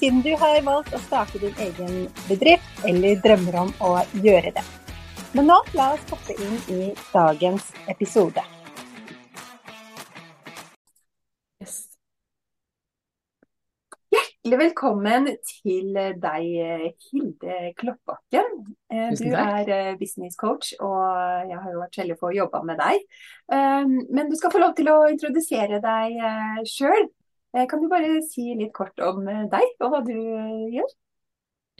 siden 0.00 0.22
du 0.22 0.30
har 0.40 0.62
valgt 0.64 0.94
å 0.96 0.98
starte 1.04 1.40
din 1.42 1.56
egen 1.60 2.06
bedrift 2.24 2.84
eller 2.88 3.18
drømmer 3.20 3.58
om 3.66 3.74
å 3.84 3.90
gjøre 4.24 4.54
det. 4.56 4.64
Men 5.36 5.50
nå 5.50 5.58
la 5.76 5.90
oss 5.92 6.06
hoppe 6.08 6.36
inn 6.40 6.56
i 6.72 6.86
dagens 7.12 7.68
episode. 7.92 8.42
Yes. 11.60 11.76
Hjertelig 14.10 14.62
velkommen 14.62 15.28
til 15.44 15.92
deg, 15.92 16.48
Hilde 17.10 17.60
Kloppbakken. 17.76 18.50
Eh, 18.88 19.12
du 19.20 19.28
er 19.36 19.68
eh, 19.68 19.94
business 20.00 20.40
coach, 20.40 20.72
og 20.80 21.04
jeg 21.44 21.60
har 21.60 21.76
jo 21.76 21.84
vært 21.84 22.00
heldig 22.00 22.16
på 22.24 22.32
å 22.32 22.36
jobbe 22.40 22.64
med 22.72 22.80
deg. 22.80 23.04
Eh, 23.52 23.96
men 24.08 24.32
du 24.32 24.40
skal 24.40 24.56
få 24.56 24.64
lov 24.64 24.72
til 24.80 24.88
å 24.96 25.02
introdusere 25.12 25.84
deg 25.84 26.20
sjøl. 26.64 27.10
Kan 27.50 27.82
du 27.82 27.88
bare 27.90 28.20
si 28.22 28.52
litt 28.54 28.72
kort 28.76 29.00
om 29.02 29.24
deg 29.26 29.80
og 29.82 29.88
hva 29.90 30.02
du 30.06 30.14
gjør? 30.14 30.90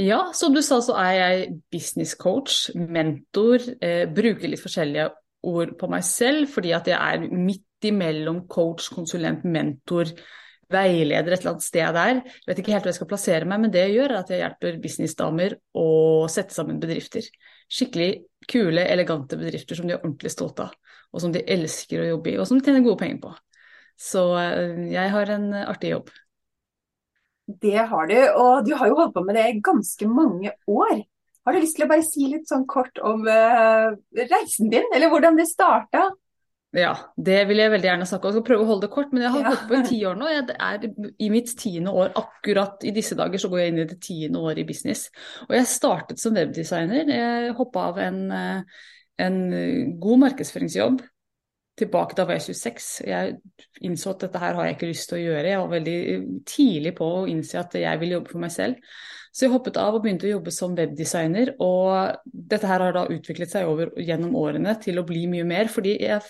Ja, 0.00 0.20
som 0.32 0.54
du 0.54 0.62
sa 0.64 0.78
så 0.80 0.94
er 0.96 1.12
jeg 1.12 1.48
business 1.72 2.14
coach, 2.18 2.70
mentor. 2.74 3.60
Eh, 3.84 4.06
bruker 4.08 4.48
litt 4.48 4.62
forskjellige 4.62 5.10
ord 5.50 5.74
på 5.80 5.88
meg 5.92 6.04
selv, 6.06 6.48
fordi 6.52 6.72
at 6.76 6.88
jeg 6.88 6.96
er 6.96 7.26
midt 7.32 7.88
imellom 7.90 8.46
coach, 8.48 8.88
konsulent, 8.92 9.44
mentor, 9.44 10.12
veileder 10.70 11.34
et 11.34 11.42
eller 11.42 11.54
annet 11.54 11.66
sted 11.66 11.96
der. 11.96 12.22
Jeg 12.22 12.48
vet 12.48 12.62
ikke 12.62 12.74
helt 12.74 12.86
hvor 12.86 12.92
jeg 12.92 12.98
skal 13.00 13.10
plassere 13.10 13.48
meg, 13.48 13.60
men 13.64 13.74
det 13.74 13.84
jeg 13.84 13.96
gjør, 13.98 14.14
er 14.14 14.22
at 14.22 14.32
jeg 14.32 14.42
hjelper 14.44 14.80
businessdamer 14.84 15.56
å 15.76 15.86
sette 16.32 16.56
sammen 16.56 16.80
bedrifter. 16.80 17.26
Skikkelig 17.70 18.10
kule, 18.48 18.86
elegante 18.88 19.38
bedrifter 19.40 19.78
som 19.78 19.88
de 19.88 19.96
er 19.96 20.02
ordentlig 20.02 20.32
stolte 20.32 20.68
av, 20.68 20.96
og 21.10 21.24
som 21.24 21.34
de 21.34 21.44
elsker 21.44 22.04
å 22.04 22.10
jobbe 22.14 22.32
i, 22.32 22.38
og 22.40 22.48
som 22.48 22.60
de 22.60 22.64
tjener 22.64 22.86
gode 22.86 23.02
penger 23.02 23.20
på. 23.26 23.34
Så 24.00 24.24
eh, 24.40 24.80
jeg 24.94 25.12
har 25.12 25.34
en 25.36 25.52
artig 25.60 25.94
jobb. 25.94 26.10
Det 27.60 27.76
har 27.90 28.06
du, 28.06 28.16
og 28.38 28.66
du 28.66 28.74
har 28.78 28.90
jo 28.90 28.98
holdt 29.00 29.16
på 29.16 29.24
med 29.26 29.36
det 29.36 29.46
i 29.50 29.60
ganske 29.64 30.06
mange 30.08 30.52
år. 30.70 31.00
Har 31.44 31.56
du 31.56 31.62
lyst 31.64 31.76
til 31.78 31.86
å 31.86 31.90
bare 31.90 32.06
si 32.06 32.28
litt 32.30 32.46
sånn 32.46 32.66
kort 32.68 33.00
om 33.02 33.24
uh, 33.26 33.90
reisen 34.14 34.70
din, 34.70 34.86
eller 34.94 35.10
hvordan 35.10 35.38
det 35.40 35.48
starta? 35.50 36.04
Ja, 36.76 36.92
det 37.18 37.40
vil 37.48 37.58
jeg 37.58 37.72
veldig 37.72 37.88
gjerne 37.88 38.06
snakke 38.06 38.28
om. 38.28 38.30
Jeg 38.30 38.38
skal 38.38 38.46
prøve 38.46 38.62
å 38.62 38.68
holde 38.68 38.84
det 38.86 38.92
kort, 38.94 39.10
men 39.10 39.24
jeg 39.24 39.32
har 39.34 39.46
holdt 39.48 39.64
på 39.66 39.78
i 39.80 39.86
ti 39.88 39.96
år 40.06 40.20
nå. 40.20 40.28
Jeg 40.30 40.44
er 40.54 40.84
i 41.26 41.30
mitt 41.32 41.50
tiende 41.58 41.94
år, 41.96 42.12
akkurat 42.20 42.86
i 42.86 42.92
disse 42.94 43.18
dager, 43.18 43.42
så 43.42 43.50
går 43.50 43.62
jeg 43.62 43.72
inn 43.72 43.80
i 43.82 43.88
det 43.90 43.98
tiende 44.04 44.42
året 44.44 44.62
i 44.62 44.66
business. 44.68 45.08
Og 45.48 45.56
jeg 45.56 45.70
startet 45.72 46.22
som 46.22 46.36
webdesigner. 46.38 47.10
Jeg 47.10 47.56
hoppa 47.58 47.88
av 47.88 47.98
en, 48.04 48.20
eh, 48.36 48.84
en 49.26 49.40
god 50.04 50.22
markedsføringsjobb 50.28 51.02
tilbake 51.78 52.16
da 52.18 52.26
var 52.28 52.36
jeg 52.36 52.50
26. 52.50 52.88
Jeg 53.08 53.38
innså 53.86 54.14
at 54.14 54.26
dette 54.26 54.42
her 54.42 54.58
har 54.58 54.66
jeg 54.66 54.76
ikke 54.76 54.90
lyst 54.90 55.08
til 55.10 55.20
å 55.20 55.22
gjøre. 55.22 55.52
Jeg 55.52 55.62
var 55.62 55.72
veldig 55.76 56.00
tidlig 56.48 56.92
på 56.98 57.08
å 57.20 57.24
innse 57.30 57.60
at 57.60 57.78
jeg 57.78 58.02
ville 58.02 58.18
jobbe 58.18 58.34
for 58.34 58.42
meg 58.42 58.54
selv. 58.54 58.92
Så 59.30 59.46
jeg 59.46 59.54
hoppet 59.54 59.78
av 59.78 59.94
og 59.94 60.02
begynte 60.02 60.26
å 60.26 60.34
jobbe 60.34 60.52
som 60.54 60.74
webdesigner. 60.76 61.54
Og 61.62 62.20
dette 62.26 62.68
her 62.68 62.84
har 62.84 62.96
da 62.96 63.06
utviklet 63.14 63.52
seg 63.52 63.70
over 63.70 63.94
gjennom 64.02 64.34
årene 64.38 64.74
til 64.82 64.98
å 64.98 65.06
bli 65.06 65.26
mye 65.30 65.46
mer. 65.46 65.70
fordi 65.70 65.96
jeg 66.02 66.20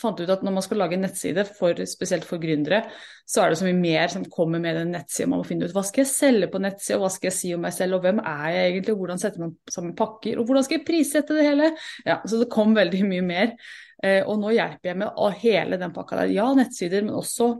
fant 0.00 0.18
ut 0.20 0.30
at 0.30 0.42
når 0.44 0.52
man 0.56 0.64
skal 0.64 0.80
lage 0.80 0.96
en 0.96 1.04
nettside, 1.06 1.44
for, 1.56 1.78
spesielt 1.88 2.26
for 2.28 2.40
gründere, 2.42 2.82
så 3.28 3.42
er 3.42 3.52
det 3.52 3.60
så 3.60 3.68
mye 3.68 3.78
mer 3.78 4.12
som 4.12 4.26
kommer 4.32 4.60
med 4.62 4.76
den 4.76 4.92
nettsida. 4.92 5.28
Man 5.32 5.40
må 5.40 5.48
finne 5.48 5.68
ut 5.68 5.74
hva 5.76 5.84
skal 5.86 6.04
jeg 6.04 6.12
selge 6.12 6.50
på 6.52 6.60
nettsida, 6.62 7.00
hva 7.00 7.10
skal 7.12 7.30
jeg 7.30 7.38
si 7.38 7.54
om 7.56 7.64
meg 7.64 7.74
selv, 7.76 7.98
og 7.98 8.04
hvem 8.04 8.20
er 8.20 8.50
jeg 8.52 8.70
egentlig, 8.70 8.92
og 8.94 9.02
hvordan 9.02 9.22
setter 9.22 9.44
man 9.46 9.56
sammen 9.72 9.96
pakker, 9.96 10.36
og 10.36 10.48
hvordan 10.48 10.66
skal 10.66 10.78
jeg 10.78 10.86
prissette 10.88 11.36
det 11.38 11.48
hele? 11.48 11.72
Ja, 12.04 12.20
Så 12.28 12.42
det 12.42 12.50
kom 12.52 12.76
veldig 12.76 13.02
mye 13.08 13.24
mer. 13.24 13.56
Eh, 14.04 14.20
og 14.26 14.40
nå 14.42 14.52
hjelper 14.56 14.92
jeg 14.92 15.00
med 15.00 15.40
hele 15.40 15.80
den 15.80 15.94
pakka 15.94 16.20
der. 16.20 16.34
Ja, 16.34 16.50
nettsider, 16.56 17.04
men 17.06 17.16
også 17.16 17.52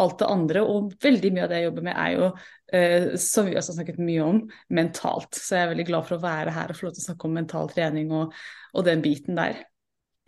alt 0.00 0.18
det 0.18 0.30
andre. 0.30 0.64
Og 0.64 0.94
veldig 1.02 1.32
mye 1.34 1.44
av 1.44 1.52
det 1.52 1.60
jeg 1.60 1.68
jobber 1.68 1.86
med 1.88 2.00
er 2.06 2.14
jo, 2.16 2.30
eh, 2.72 3.12
som 3.20 3.46
vi 3.48 3.54
også 3.58 3.74
har 3.74 3.80
snakket 3.80 4.00
mye 4.02 4.24
om, 4.24 4.40
mentalt. 4.74 5.36
Så 5.36 5.58
jeg 5.58 5.66
er 5.66 5.72
veldig 5.74 5.88
glad 5.90 6.08
for 6.08 6.18
å 6.18 6.24
være 6.24 6.56
her 6.56 6.72
og 6.72 6.80
få 6.80 6.88
lov 6.88 6.96
til 6.96 7.04
å 7.04 7.08
snakke 7.10 7.28
om 7.28 7.38
mental 7.42 7.70
trening 7.72 8.12
og, 8.14 8.34
og 8.74 8.88
den 8.88 9.04
biten 9.04 9.38
der. 9.38 9.62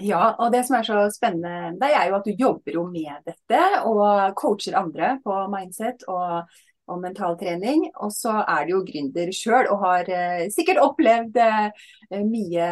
Ja, 0.04 0.34
og 0.44 0.52
det 0.52 0.66
som 0.68 0.76
er 0.76 0.84
så 0.84 1.02
spennende, 1.08 1.72
det 1.80 1.88
er 1.88 2.10
jo 2.10 2.18
at 2.18 2.26
du 2.26 2.34
jobber 2.36 2.74
jo 2.74 2.82
med 2.90 3.16
dette 3.24 3.60
og 3.88 4.34
coacher 4.36 4.76
andre 4.76 5.14
på 5.24 5.36
mindset 5.48 6.04
og 6.12 6.50
og 6.86 7.00
mentaltrening. 7.02 7.86
Og 8.04 8.12
så 8.14 8.32
er 8.42 8.66
du 8.66 8.74
jo 8.76 8.82
gründer 8.86 9.30
sjøl 9.34 9.68
og 9.72 9.82
har 9.84 10.10
eh, 10.12 10.46
sikkert 10.54 10.80
opplevd 10.82 11.38
eh, 11.42 11.86
mye 12.22 12.68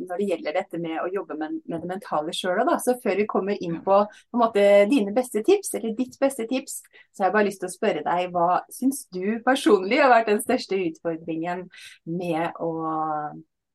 når 0.00 0.20
det 0.20 0.28
gjelder 0.30 0.58
dette 0.58 0.80
med 0.82 0.98
å 1.02 1.08
jobbe 1.12 1.36
med, 1.40 1.58
med 1.70 1.84
det 1.84 1.90
mentale 1.90 2.34
sjøl 2.36 2.62
òg, 2.64 2.74
Så 2.82 2.96
før 3.02 3.18
vi 3.20 3.28
kommer 3.30 3.60
inn 3.60 3.80
på, 3.84 4.00
på 4.08 4.40
måte, 4.40 4.66
dine 4.90 5.14
beste 5.16 5.44
tips, 5.46 5.74
eller 5.78 5.96
ditt 5.98 6.18
beste 6.20 6.48
tips, 6.50 6.80
så 7.12 7.24
har 7.24 7.30
jeg 7.30 7.36
bare 7.38 7.48
lyst 7.50 7.64
til 7.64 7.70
å 7.70 7.76
spørre 7.76 8.04
deg 8.06 8.34
hva 8.34 8.60
syns 8.72 9.04
du 9.14 9.40
personlig 9.46 10.00
har 10.02 10.12
vært 10.12 10.32
den 10.32 10.44
største 10.44 10.78
utfordringen 10.88 11.66
med 12.08 12.62
å 12.62 12.70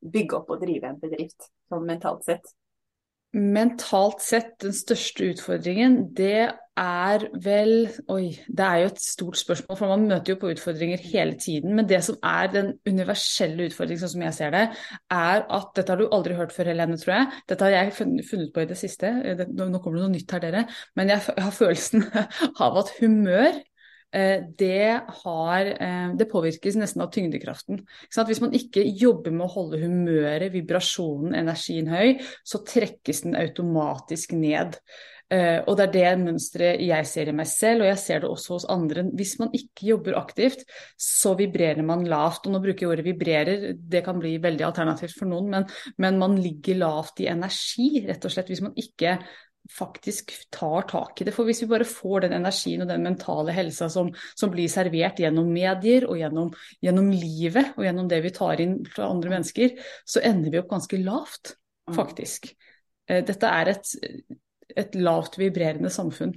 bygge 0.00 0.38
opp 0.40 0.54
og 0.54 0.64
drive 0.64 0.88
en 0.88 1.00
bedrift, 1.00 1.50
sånn 1.70 1.86
mentalt 1.88 2.26
sett? 2.26 2.54
Mentalt 3.30 4.24
sett, 4.26 4.56
den 4.64 4.74
største 4.74 5.28
utfordringen, 5.30 6.00
det 6.18 6.50
er 6.80 7.24
vel 7.44 7.90
Oi, 8.10 8.32
det 8.48 8.64
er 8.64 8.80
jo 8.80 8.88
et 8.90 9.02
stort 9.04 9.38
spørsmål, 9.38 9.76
for 9.78 9.92
man 9.92 10.06
møter 10.08 10.32
jo 10.32 10.38
på 10.40 10.50
utfordringer 10.50 10.98
hele 11.12 11.36
tiden. 11.38 11.76
Men 11.76 11.86
det 11.86 12.00
som 12.06 12.18
er 12.26 12.50
den 12.50 12.72
universelle 12.88 13.68
utfordringen, 13.68 14.02
sånn 14.02 14.14
som 14.16 14.24
jeg 14.26 14.36
ser 14.38 14.54
det, 14.56 14.64
er 15.14 15.44
at 15.46 15.70
Dette 15.76 15.94
har 15.94 16.02
du 16.02 16.08
aldri 16.10 16.34
hørt 16.38 16.54
før, 16.56 16.72
Helene, 16.72 16.98
tror 16.98 17.14
jeg. 17.18 17.40
Dette 17.52 17.68
har 17.68 17.76
jeg 17.76 17.94
funnet 18.00 18.54
på 18.54 18.64
i 18.64 18.70
det 18.70 18.78
siste. 18.80 19.12
Nå 19.46 19.70
kommer 19.78 20.00
det 20.00 20.06
noe 20.06 20.14
nytt 20.16 20.34
her, 20.34 20.42
dere. 20.46 20.64
Men 20.98 21.14
jeg 21.14 21.22
har 21.30 21.54
følelsen 21.54 22.06
av 22.66 22.82
at 22.82 22.94
humør 22.98 23.60
det, 24.10 25.00
har, 25.22 25.70
eh, 25.70 26.08
det, 26.18 26.26
påvirkes 26.30 26.78
nesten 26.80 27.04
av 27.04 27.12
tyngdekraften. 27.14 27.84
Hvis 28.26 28.42
man 28.42 28.56
ikke 28.56 28.82
jobber 28.82 29.34
med 29.34 29.46
å 29.46 29.54
holde 29.54 29.80
humøret, 29.84 30.50
vibrasjonen, 30.54 31.36
energien 31.38 31.90
høy, 31.92 32.18
så 32.42 32.64
trekkes 32.66 33.24
den 33.26 33.38
automatisk 33.38 34.34
ned. 34.38 34.80
Eh, 35.30 35.60
og 35.62 35.76
det 35.78 35.84
er 35.84 35.92
det 35.94 36.22
mønsteret 36.24 36.80
jeg 36.82 37.06
ser 37.06 37.28
i 37.30 37.34
meg 37.38 37.46
selv, 37.46 37.84
og 37.84 37.90
jeg 37.92 38.00
ser 38.02 38.22
det 38.22 38.30
også 38.32 38.56
hos 38.56 38.66
andre. 38.72 39.04
Hvis 39.14 39.36
man 39.38 39.52
ikke 39.54 39.86
jobber 39.92 40.18
aktivt, 40.18 40.64
så 40.98 41.36
vibrerer 41.38 41.86
man 41.86 42.02
lavt. 42.10 42.48
Og 42.48 42.56
nå 42.56 42.62
bruker 42.64 42.86
jeg 42.86 42.90
ordet 42.90 43.06
vibrerer, 43.06 43.68
det 43.78 44.02
kan 44.06 44.18
bli 44.18 44.34
veldig 44.42 44.66
alternativt 44.66 45.14
for 45.20 45.30
noen, 45.30 45.52
men, 45.52 45.68
men 46.02 46.18
man 46.18 46.34
ligger 46.40 46.82
lavt 46.82 47.22
i 47.22 47.30
energi, 47.30 48.02
rett 48.08 48.26
og 48.26 48.34
slett. 48.34 48.50
Hvis 48.50 48.64
man 48.66 48.74
ikke 48.74 49.20
faktisk 49.78 50.32
tar 50.50 50.82
tak 50.90 51.20
i 51.20 51.24
det. 51.24 51.34
For 51.34 51.48
hvis 51.48 51.62
vi 51.62 51.70
bare 51.70 51.86
får 51.88 52.26
den 52.26 52.34
energien 52.40 52.82
og 52.84 52.90
den 52.90 53.04
mentale 53.06 53.54
helsa 53.54 53.90
som, 53.92 54.10
som 54.34 54.52
blir 54.52 54.70
servert 54.72 55.20
gjennom 55.22 55.50
medier 55.52 56.08
og 56.08 56.18
gjennom, 56.18 56.52
gjennom, 56.82 57.10
livet 57.14 57.72
og 57.76 57.86
gjennom 57.86 58.10
det 58.10 58.20
vi 58.24 58.34
tar 58.34 58.62
inn 58.62 58.78
fra 58.90 59.08
andre 59.10 59.34
mennesker, 59.36 59.78
så 60.04 60.22
ender 60.26 60.52
vi 60.52 60.60
opp 60.60 60.70
ganske 60.72 61.00
lavt, 61.00 61.54
mm. 61.90 61.96
faktisk. 61.96 62.52
Eh, 63.08 63.22
dette 63.26 63.54
er 63.60 63.74
et, 63.74 63.96
et 64.84 65.00
lavt 65.00 65.38
vibrerende 65.40 65.92
samfunn, 65.92 66.34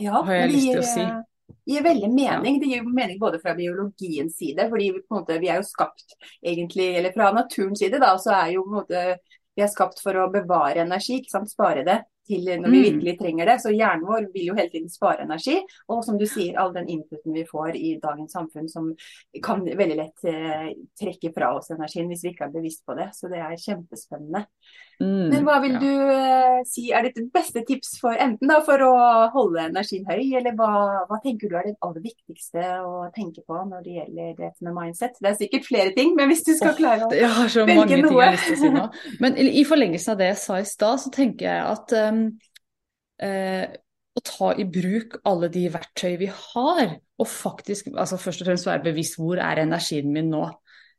ja, 0.00 0.22
har 0.24 0.44
jeg 0.44 0.54
lyst 0.54 0.70
til 0.70 0.80
å 0.80 0.86
si. 0.88 1.08
Det 1.50 1.74
gir 1.74 1.82
veldig 1.84 2.08
mening. 2.14 2.60
Det 2.62 2.68
gir 2.70 2.86
mening 2.86 3.18
både 3.20 3.40
fra 3.42 3.52
biologiens 3.58 4.36
side, 4.38 4.64
fordi 4.70 4.86
vi, 4.94 5.02
måte, 5.12 5.36
vi 5.42 5.50
er 5.50 5.60
jo 5.60 5.66
skapt 5.66 6.14
egentlig, 6.40 6.92
eller 6.98 7.12
fra 7.14 7.32
naturens 7.36 7.82
side, 7.82 8.00
da, 8.00 8.14
så 8.22 8.32
er 8.38 8.54
jo 8.54 8.64
på 8.64 8.70
en 8.70 8.78
måte 8.80 9.02
vi 9.58 9.64
er 9.64 9.70
skapt 9.70 10.00
for 10.00 10.16
å 10.16 10.30
bevare 10.32 10.84
energi, 10.86 11.18
ikke 11.20 11.34
sant? 11.34 11.50
spare 11.52 11.84
det 11.84 11.98
til 12.30 12.46
når 12.50 12.70
vi 12.70 12.80
mm. 12.80 12.86
virkelig 12.88 13.16
trenger 13.20 13.50
det. 13.50 13.56
Så 13.62 13.74
hjernen 13.74 14.06
vår 14.08 14.28
vil 14.34 14.50
jo 14.50 14.58
hele 14.58 14.72
tiden 14.72 14.92
spare 14.92 15.26
energi. 15.26 15.58
Og 15.90 16.04
som 16.06 16.18
du 16.20 16.26
sier, 16.30 16.58
all 16.60 16.74
den 16.76 16.88
inputen 16.92 17.34
vi 17.36 17.46
får 17.48 17.78
i 17.78 17.96
dagens 18.02 18.36
samfunn 18.36 18.70
som 18.70 18.92
kan 19.44 19.64
veldig 19.66 19.98
lett 19.98 20.28
eh, 20.30 20.70
trekke 21.00 21.34
fra 21.36 21.54
oss 21.58 21.72
energien 21.74 22.10
hvis 22.10 22.24
vi 22.26 22.34
ikke 22.34 22.48
er 22.48 22.54
bevisst 22.54 22.86
på 22.86 22.96
det. 22.98 23.10
Så 23.16 23.32
det 23.32 23.42
er 23.42 23.58
kjempespennende. 23.60 24.46
Mm, 25.00 25.30
Men 25.32 25.44
hva 25.46 25.56
vil 25.62 25.78
ja. 25.78 25.80
du 25.80 26.10
eh, 26.12 26.58
si 26.68 26.90
er 26.92 27.06
ditt 27.06 27.30
beste 27.32 27.62
tips 27.64 27.94
for 28.02 28.20
enten 28.20 28.50
da 28.50 28.58
for 28.66 28.84
å 28.84 28.92
holde 29.32 29.64
energien 29.70 30.04
høy, 30.08 30.26
eller 30.36 30.52
hva, 30.58 30.70
hva, 31.08 31.18
tenker 31.24 31.48
du 31.48 31.56
er 31.56 31.70
det 31.70 31.74
aller 31.86 32.04
viktigste 32.04 32.66
å 32.84 33.08
tenke 33.16 33.40
på 33.48 33.62
når 33.64 33.86
det 33.86 33.96
gjelder 33.96 34.34
dette 34.36 34.68
med 34.68 34.76
mindset? 34.76 35.16
Det 35.16 35.32
er 35.32 35.38
sikkert 35.40 35.68
flere 35.70 35.94
ting, 35.96 36.12
men 36.18 36.28
hvis 36.28 36.44
du 36.44 36.52
skal 36.58 36.76
klare 36.76 37.08
å 37.08 37.12
jeg 37.16 37.32
har 37.40 37.52
så 37.52 37.64
mange 37.64 37.88
ting 37.88 38.04
Jeg 38.04 38.16
har 38.20 38.36
lyst 38.36 38.50
til 38.50 38.58
å 38.58 38.62
si 38.62 38.72
nå. 38.76 38.86
Men 39.24 39.38
i 39.40 39.64
forlengelse 39.68 40.12
av 40.12 40.20
det 40.20 40.32
jeg 40.34 40.42
sa 40.42 40.60
i 40.60 40.68
stad, 40.68 41.00
så 41.00 41.12
tenker 41.14 41.48
jeg 41.48 41.64
at 41.64 41.96
um, 42.10 42.24
eh, 43.24 43.64
å 43.70 44.20
å 44.20 44.26
ta 44.26 44.50
i 44.58 44.66
bruk 44.68 45.18
alle 45.28 45.50
de 45.52 45.66
verktøy 45.72 46.16
vi 46.20 46.28
har, 46.30 46.96
og 47.20 47.28
faktisk 47.28 47.90
altså 47.94 48.18
først 48.20 48.42
og 48.42 48.50
fremst 48.50 48.68
være 48.68 48.84
bevisst 48.90 49.18
hvor 49.20 49.40
er 49.42 49.62
energien 49.64 50.10
min 50.12 50.30
nå. 50.32 50.46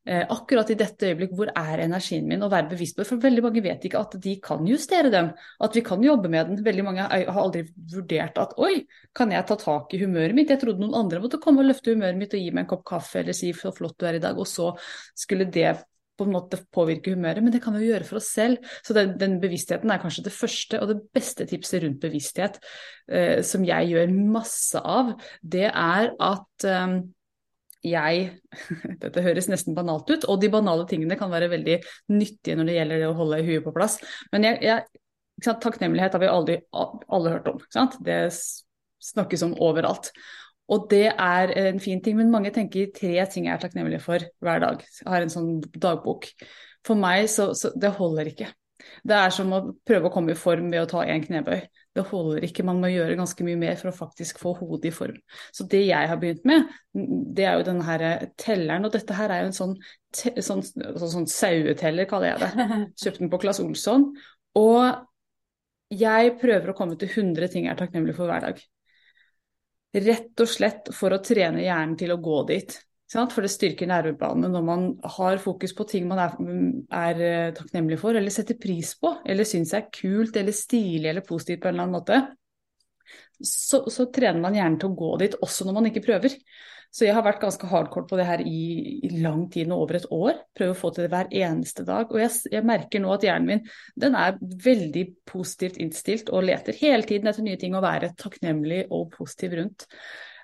Eh, 0.02 0.24
akkurat 0.34 0.70
i 0.74 0.76
dette 0.80 1.12
øyeblikk, 1.12 1.34
hvor 1.38 1.52
er 1.54 1.84
energien 1.84 2.26
min, 2.26 2.42
å 2.42 2.50
være 2.50 2.72
bevisst 2.72 2.96
på 2.98 3.04
det. 3.04 3.08
For 3.12 3.22
veldig 3.22 3.44
mange 3.46 3.62
vet 3.62 3.84
ikke 3.86 4.00
at 4.02 4.16
de 4.24 4.34
kan 4.42 4.66
justere 4.66 5.12
den, 5.14 5.30
at 5.62 5.78
vi 5.78 5.84
kan 5.86 6.02
jobbe 6.02 6.32
med 6.34 6.50
den. 6.50 6.64
Veldig 6.66 6.86
mange 6.88 7.06
har 7.06 7.38
aldri 7.38 7.68
vurdert 7.94 8.42
at 8.42 8.56
oi, 8.58 8.88
kan 9.14 9.34
jeg 9.36 9.46
ta 9.46 9.60
tak 9.62 9.94
i 9.94 10.02
humøret 10.02 10.34
mitt? 10.34 10.50
Jeg 10.50 10.64
trodde 10.64 10.82
noen 10.82 10.98
andre 11.04 11.22
måtte 11.22 11.42
komme 11.44 11.62
og 11.62 11.70
løfte 11.70 11.94
humøret 11.94 12.18
mitt 12.18 12.34
og 12.34 12.42
gi 12.42 12.50
meg 12.50 12.66
en 12.66 12.72
kopp 12.74 12.84
kaffe 12.96 13.22
eller 13.22 13.38
si 13.38 13.54
så 13.54 13.76
flott 13.78 14.00
du 14.02 14.10
er 14.10 14.18
i 14.18 14.24
dag, 14.26 14.42
og 14.42 14.50
så 14.50 14.72
skulle 15.14 15.46
det 15.54 15.76
på 16.18 16.26
en 16.26 16.34
måte 16.34 16.58
påvirke 16.74 17.14
humøret, 17.14 17.46
men 17.46 17.54
det 17.54 17.62
kan 17.62 17.78
vi 17.78 17.86
jo 17.86 17.94
gjøre 17.94 18.10
for 18.10 18.18
oss 18.18 18.34
selv. 18.34 18.74
Så 18.82 18.98
den, 18.98 19.16
den, 19.22 19.38
bevisstheten 19.42 19.94
er 19.94 20.02
kanskje 20.02 20.26
det 20.26 20.34
første 20.34 20.82
og 20.82 20.90
det 20.96 21.00
beste 21.14 21.46
tipset 21.50 21.86
rundt 21.86 22.02
bevissthet 22.02 22.58
eh, 23.06 23.40
som 23.46 23.66
jeg 23.70 23.94
gjør 23.94 24.14
masse 24.34 24.82
av. 24.82 25.14
Det 25.42 25.68
er 25.70 26.14
at 26.18 26.66
eh, 26.66 27.02
jeg 27.86 28.26
Dette 29.02 29.24
høres 29.26 29.50
nesten 29.50 29.78
banalt 29.78 30.10
ut, 30.12 30.26
og 30.30 30.42
de 30.42 30.52
banale 30.54 30.88
tingene 30.90 31.18
kan 31.20 31.32
være 31.34 31.52
veldig 31.52 31.78
nyttige 32.14 32.58
når 32.58 32.70
det 32.70 32.76
gjelder 32.78 33.04
det 33.04 33.10
å 33.10 33.18
holde 33.18 33.42
huet 33.48 33.66
på 33.66 33.74
plass. 33.76 33.98
Men 34.34 34.50
jeg, 34.50 34.62
jeg, 34.66 35.02
takknemlighet 35.50 36.18
har 36.18 36.24
vi 36.24 36.30
aldri, 36.30 36.60
alle 36.72 37.34
hørt 37.34 37.50
om. 37.52 37.62
Det 38.06 38.20
snakkes 39.02 39.48
om 39.48 39.58
overalt. 39.62 40.12
Og 40.72 40.88
det 40.92 41.10
er 41.10 41.52
en 41.66 41.82
fin 41.84 42.00
ting, 42.04 42.16
men 42.20 42.32
mange 42.32 42.54
tenker 42.56 42.94
tre 42.96 43.26
ting 43.32 43.48
jeg 43.48 43.58
er 43.58 43.64
takknemlig 43.64 44.00
for 44.04 44.24
hver 44.44 44.62
dag. 44.64 44.84
Jeg 45.02 45.10
har 45.12 45.26
en 45.26 45.34
sånn 45.34 45.54
dagbok. 45.74 46.30
For 46.88 46.98
meg 46.98 47.28
så, 47.30 47.52
så 47.58 47.74
det 47.78 47.92
holder 47.98 48.32
ikke. 48.32 48.48
Det 49.06 49.18
er 49.18 49.34
som 49.34 49.52
å 49.54 49.62
prøve 49.88 50.10
å 50.10 50.14
komme 50.14 50.34
i 50.34 50.40
form 50.40 50.72
ved 50.72 50.86
å 50.86 50.90
ta 50.90 51.04
én 51.06 51.26
knebøy. 51.26 51.60
Det 51.92 52.06
holder 52.08 52.46
ikke, 52.48 52.64
man 52.64 52.80
må 52.80 52.88
gjøre 52.88 53.18
ganske 53.20 53.44
mye 53.44 53.60
mer 53.60 53.76
for 53.80 53.90
å 53.90 53.96
faktisk 53.96 54.40
få 54.40 54.54
hodet 54.62 54.88
i 54.88 54.94
form. 54.96 55.18
Så 55.52 55.66
det 55.72 55.82
jeg 55.90 56.08
har 56.08 56.20
begynt 56.22 56.46
med, 56.48 56.70
det 57.36 57.48
er 57.48 57.58
jo 57.60 57.66
denne 57.68 57.84
her 57.84 58.04
telleren, 58.40 58.88
og 58.88 58.94
dette 58.96 59.18
her 59.18 59.34
er 59.34 59.44
jo 59.44 59.50
en 59.50 59.58
sånn, 59.58 59.74
sånn, 60.16 60.64
sånn, 60.64 61.12
sånn 61.16 61.28
saueteller, 61.28 62.08
kaller 62.08 62.32
jeg 62.32 62.44
det. 62.46 62.68
Kjøpte 63.04 63.26
den 63.26 63.34
på 63.34 63.42
Claes 63.44 63.60
Olsson. 63.64 64.08
Og 64.62 64.86
jeg 65.92 66.36
prøver 66.40 66.72
å 66.72 66.78
komme 66.78 66.96
til 67.00 67.12
100 67.12 67.52
ting 67.52 67.68
jeg 67.68 67.74
er 67.76 67.82
takknemlig 67.84 68.16
for 68.16 68.32
hver 68.32 68.48
dag. 68.48 68.64
Rett 69.92 70.40
og 70.40 70.48
slett 70.48 70.94
for 70.96 71.12
å 71.12 71.20
trene 71.20 71.66
hjernen 71.66 71.98
til 72.00 72.16
å 72.16 72.22
gå 72.24 72.38
dit. 72.48 72.78
For 73.12 73.44
det 73.44 73.52
styrker 73.52 73.90
nervebanene 73.92 74.48
når 74.54 74.64
man 74.64 74.86
har 75.18 75.42
fokus 75.44 75.74
på 75.76 75.84
ting 75.90 76.06
man 76.08 76.22
er, 76.24 76.36
er, 76.96 77.24
eh, 77.28 77.54
takknemlig 77.58 78.00
for, 78.00 78.16
eller 78.16 78.32
setter 78.32 78.60
pris 78.62 78.94
på, 79.00 79.18
eller 79.28 79.48
syns 79.48 79.74
er 79.76 79.90
kult 79.92 80.38
eller 80.40 80.56
stilig 80.56 81.10
eller 81.12 81.26
positivt 81.28 81.64
på 81.64 81.68
en 81.68 81.76
eller 81.76 81.90
annen 81.90 81.98
måte. 81.98 82.22
Så, 83.42 83.84
så 83.92 84.06
trener 84.14 84.40
man 84.40 84.56
hjernen 84.56 84.78
til 84.80 84.94
å 84.94 85.00
gå 85.00 85.16
dit, 85.20 85.36
også 85.44 85.68
når 85.68 85.78
man 85.80 85.90
ikke 85.90 86.06
prøver. 86.06 86.38
Så 86.92 87.06
jeg 87.06 87.16
har 87.16 87.24
vært 87.24 87.40
ganske 87.40 87.68
hardcore 87.72 88.08
på 88.08 88.18
det 88.20 88.26
her 88.28 88.42
i, 88.44 88.64
i 89.08 89.12
lang 89.24 89.46
tid, 89.52 89.70
nå 89.72 89.78
over 89.80 89.96
et 89.96 90.08
år. 90.12 90.42
Prøver 90.56 90.76
å 90.76 90.80
få 90.80 90.92
til 90.92 91.06
det 91.06 91.12
hver 91.14 91.30
eneste 91.40 91.86
dag. 91.88 92.12
Og 92.12 92.20
jeg, 92.20 92.34
jeg, 92.52 92.68
merker 92.68 93.04
nå 93.04 93.14
at 93.16 93.24
hjernen 93.24 93.48
min 93.48 93.62
den 94.04 94.18
er 94.20 94.36
veldig 94.40 95.06
positivt 95.32 95.80
innstilt 95.80 96.32
og 96.36 96.44
leter 96.50 96.76
hele 96.80 97.08
tiden 97.08 97.32
etter 97.32 97.48
nye 97.48 97.60
ting 97.62 97.78
å 97.80 97.84
være 97.84 98.12
takknemlig 98.20 98.84
og 98.92 99.08
positiv 99.16 99.56
rundt. 99.62 99.88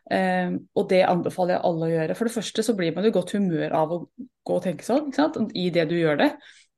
Um, 0.07 0.62
og 0.80 0.86
det 0.88 1.01
anbefaler 1.04 1.57
jeg 1.57 1.65
alle 1.68 1.88
å 1.88 1.92
gjøre. 1.92 2.15
For 2.15 2.30
det 2.30 2.36
første 2.38 2.63
så 2.63 2.75
blir 2.77 2.94
man 2.95 3.07
i 3.07 3.12
godt 3.15 3.33
humør 3.36 3.75
av 3.75 3.92
å 3.92 4.00
gå 4.18 4.56
og 4.56 4.63
tenke 4.63 4.88
sånn 4.88 5.51
i 5.57 5.68
det 5.74 5.89
du 5.89 5.98
gjør 5.98 6.21
det. 6.21 6.30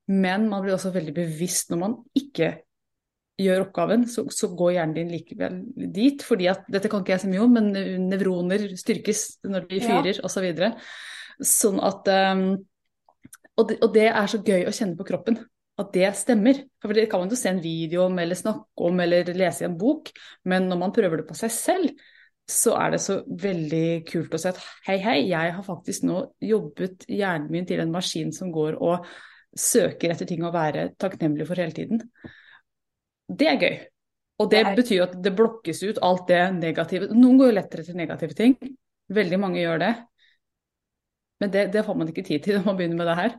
Men 0.10 0.48
man 0.50 0.64
blir 0.64 0.74
også 0.74 0.94
veldig 0.96 1.14
bevisst 1.14 1.70
når 1.70 1.82
man 1.84 2.00
ikke 2.18 2.56
gjør 3.40 3.68
oppgaven, 3.68 4.02
så, 4.10 4.26
så, 4.36 4.50
går 4.58 4.74
hjernen 4.76 4.96
din 4.98 5.12
likevel 5.14 5.62
dit. 5.94 6.24
fordi 6.26 6.50
at, 6.52 6.66
Dette 6.72 6.90
kan 6.92 7.06
ikke 7.06 7.14
jeg 7.14 7.24
så 7.24 7.30
mye 7.32 7.46
om, 7.46 7.54
men 7.56 7.70
nevroner 8.10 8.66
styrkes 8.80 9.22
når 9.48 9.70
de 9.70 9.80
fyrer 9.86 10.18
ja. 10.18 10.26
osv. 10.28 10.50
Så 11.40 11.70
sånn 11.70 11.80
at 11.86 12.10
um, 12.34 12.44
og, 13.60 13.70
det, 13.70 13.80
og, 13.80 13.94
det, 13.96 14.10
er 14.10 14.28
så 14.32 14.42
gøy 14.44 14.68
å 14.68 14.76
kjenne 14.76 15.00
på 15.00 15.08
kroppen. 15.08 15.40
At 15.80 15.94
det 15.96 16.10
stemmer. 16.20 16.58
For 16.82 16.96
Det 16.96 17.08
kan 17.12 17.24
man 17.24 17.32
jo 17.32 17.40
se 17.40 17.52
en 17.52 17.62
video 17.64 18.06
om, 18.08 18.18
eller 18.20 18.36
snakke 18.36 18.88
om, 18.90 19.00
eller 19.04 19.32
lese 19.36 19.64
i 19.64 19.70
en 19.70 19.78
bok. 19.80 20.12
Men 20.52 20.68
når 20.72 20.82
man 20.82 20.96
prøver 20.96 21.22
det 21.22 21.28
på 21.30 21.38
seg 21.40 21.54
selv, 21.56 21.94
så 22.50 22.74
er 22.80 22.96
det 22.96 23.02
så 23.04 23.20
veldig 23.44 23.86
kult 24.10 24.34
å 24.34 24.40
se 24.42 24.52
at 24.54 24.60
hei, 24.88 24.98
hei, 25.04 25.18
jeg 25.30 25.54
har 25.56 25.66
faktisk 25.66 26.06
nå 26.10 26.24
jobbet 26.42 27.06
hjernen 27.10 27.50
min 27.54 27.68
til 27.70 27.84
en 27.84 27.94
maskin 27.94 28.34
som 28.36 28.52
går 28.54 28.80
og 28.82 29.06
søker 29.58 30.14
etter 30.14 30.30
ting 30.30 30.44
å 30.46 30.54
være 30.54 30.92
takknemlig 31.02 31.48
for 31.50 31.62
hele 31.62 31.76
tiden. 31.76 32.04
Det 33.30 33.50
er 33.50 33.62
gøy. 33.62 33.80
Og 34.40 34.50
det, 34.50 34.62
det 34.64 34.72
er... 34.72 34.78
betyr 34.78 35.06
at 35.06 35.18
det 35.24 35.36
blokkes 35.38 35.84
ut 35.86 36.02
alt 36.06 36.30
det 36.30 36.44
negative. 36.58 37.10
Noen 37.14 37.42
går 37.42 37.52
jo 37.52 37.58
lettere 37.58 37.86
til 37.86 38.00
negative 38.00 38.38
ting. 38.38 38.56
Veldig 39.14 39.40
mange 39.42 39.62
gjør 39.62 39.84
det. 39.84 39.92
Men 41.40 41.54
det, 41.54 41.68
det, 41.74 41.86
får 41.88 41.96
man 41.96 42.10
ikke 42.12 42.26
tid 42.28 42.44
til 42.44 42.58
når 42.58 42.66
man 42.66 42.80
begynner 42.80 43.00
med 43.00 43.10
det 43.10 43.18
her. 43.20 43.38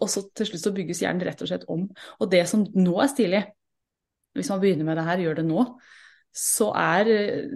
Og 0.00 0.08
så 0.10 0.24
til 0.34 0.48
slutt 0.48 0.64
så 0.64 0.74
bygges 0.74 1.02
hjernen 1.04 1.22
rett 1.26 1.42
og 1.42 1.50
slett 1.50 1.68
om. 1.72 1.84
Og 2.18 2.30
det 2.32 2.42
som 2.50 2.64
nå 2.74 2.96
er 3.02 3.12
stilig, 3.12 3.42
hvis 4.36 4.50
man 4.52 4.62
begynner 4.62 4.88
med 4.88 4.98
det 4.98 5.06
her, 5.06 5.22
gjør 5.24 5.38
det 5.40 5.46
nå, 5.48 5.66
så, 6.36 6.68
er, 6.76 7.08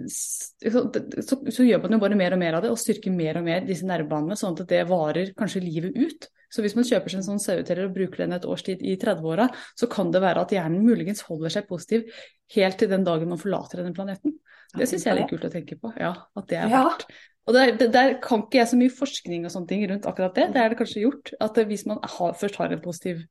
så, 0.09 0.81
så, 0.89 1.37
så, 1.37 1.65
gjør 1.67 1.83
man 1.83 1.93
jo 1.93 2.01
bare 2.01 2.17
mer 2.17 2.33
og 2.33 2.39
mer 2.41 2.57
av 2.57 2.63
det 2.65 2.71
og 2.73 2.79
styrker 2.81 3.13
mer 3.13 3.37
og 3.37 3.45
mer 3.45 3.65
disse 3.67 3.85
nervebanene, 3.85 4.37
sånn 4.39 4.55
at 4.57 4.71
det 4.71 4.79
varer 4.89 5.35
kanskje 5.37 5.61
livet 5.61 5.97
ut. 5.99 6.29
Så 6.51 6.63
hvis 6.65 6.73
man 6.75 6.87
kjøper 6.87 7.13
seg 7.13 7.21
en 7.21 7.27
sånn 7.29 7.43
saueteller 7.43 7.87
og 7.87 7.93
bruker 7.95 8.25
den 8.25 8.35
et 8.35 8.47
års 8.49 8.65
tid 8.67 8.81
i 8.83 8.97
30-åra, 8.99 9.45
så 9.77 9.87
kan 9.91 10.09
det 10.11 10.23
være 10.23 10.43
at 10.43 10.55
hjernen 10.55 10.81
muligens 10.83 11.21
holder 11.27 11.53
seg 11.53 11.69
positiv 11.69 12.09
helt 12.55 12.81
til 12.81 12.89
den 12.91 13.05
dagen 13.07 13.29
man 13.31 13.39
forlater 13.39 13.79
denne 13.79 13.95
planeten. 13.95 14.35
Det 14.73 14.87
syns 14.89 15.05
jeg 15.05 15.13
er 15.13 15.19
litt 15.21 15.31
kult 15.31 15.45
å 15.47 15.53
tenke 15.53 15.77
på. 15.79 15.93
Ja, 16.01 16.11
at 16.39 16.49
det 16.49 16.59
er 16.59 16.73
verdt. 16.73 17.05
Og 17.49 17.55
der, 17.55 17.73
der, 17.79 18.17
kan 18.23 18.43
ikke 18.45 18.59
jeg 18.59 18.69
så 18.71 18.77
mye 18.81 18.93
forskning 18.93 19.45
og 19.45 19.53
sånne 19.53 19.69
ting 19.69 19.85
rundt 19.89 20.09
akkurat 20.09 20.35
det. 20.37 20.51
Det 20.55 20.61
er 20.61 20.73
det 20.73 20.81
kanskje 20.81 21.05
gjort. 21.05 21.33
At 21.41 21.57
hvis 21.69 21.85
man 21.89 22.01
har, 22.03 22.35
først 22.37 22.59
har 22.61 22.73
en 22.73 22.83
positiv, 22.83 23.23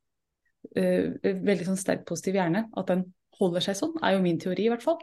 uh, 0.78 1.06
veldig 1.26 1.68
sånn 1.68 1.80
sterk 1.80 2.06
positiv 2.08 2.38
hjerne, 2.38 2.68
at 2.70 2.90
den 2.90 3.08
holder 3.40 3.64
seg 3.64 3.78
sånn, 3.78 3.96
er 4.02 4.16
jo 4.16 4.24
min 4.24 4.40
teori 4.42 4.66
i 4.66 4.72
hvert 4.72 4.84
fall. 4.84 5.00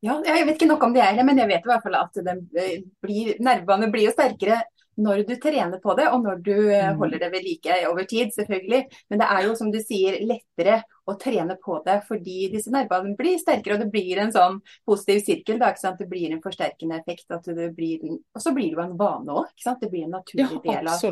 Ja, 0.00 0.16
jeg 0.24 0.46
vet 0.48 0.56
ikke 0.56 0.70
nok 0.70 0.84
om 0.86 0.94
det 0.96 1.04
heller, 1.04 1.26
men 1.28 1.38
jeg 1.40 1.50
vet 1.50 1.66
i 1.66 1.70
hvert 1.70 1.84
fall 1.84 1.96
at 1.98 2.20
eh, 2.22 2.76
blir, 3.04 3.34
nervene 3.44 3.90
blir 3.92 4.08
jo 4.08 4.14
sterkere 4.14 4.62
når 5.00 5.22
du 5.28 5.34
trener 5.40 5.80
på 5.80 5.94
det, 5.96 6.06
og 6.12 6.24
når 6.24 6.40
du 6.44 6.54
eh, 6.54 6.88
mm. 6.90 6.98
holder 7.00 7.22
det 7.22 7.28
ved 7.32 7.44
like 7.44 7.76
over 7.88 8.06
tid, 8.08 8.32
selvfølgelig. 8.34 8.80
Men 9.10 9.22
det 9.22 9.28
er 9.32 9.46
jo, 9.46 9.54
som 9.58 9.70
du 9.72 9.78
sier, 9.82 10.18
lettere 10.28 10.80
å 11.08 11.16
trene 11.20 11.56
på 11.60 11.78
det 11.86 11.98
fordi 12.08 12.50
disse 12.52 12.72
nervene 12.72 13.14
blir 13.18 13.40
sterkere, 13.40 13.76
og 13.76 13.84
det 13.84 13.90
blir 13.92 14.20
en 14.22 14.32
sånn 14.34 14.60
positiv 14.88 15.22
sirkel. 15.26 15.60
Da, 15.60 15.72
Det 15.98 16.08
blir 16.08 16.32
en 16.32 16.42
forsterkende 16.44 17.00
effekt. 17.00 17.28
Blir, 17.76 18.06
og 18.34 18.44
så 18.44 18.54
blir 18.56 18.70
det 18.70 18.78
jo 18.78 18.84
en 18.84 18.96
vane 19.00 19.36
òg. 19.42 19.52
Det 19.80 19.90
blir 19.90 20.06
en 20.08 20.16
naturlig 20.18 20.62
del 20.64 20.88
av, 20.88 21.04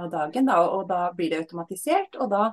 av 0.00 0.08
dagen. 0.12 0.48
Da, 0.52 0.62
og 0.64 0.88
da 0.88 1.02
blir 1.16 1.32
det 1.32 1.44
automatisert. 1.44 2.16
og 2.20 2.32
da 2.32 2.48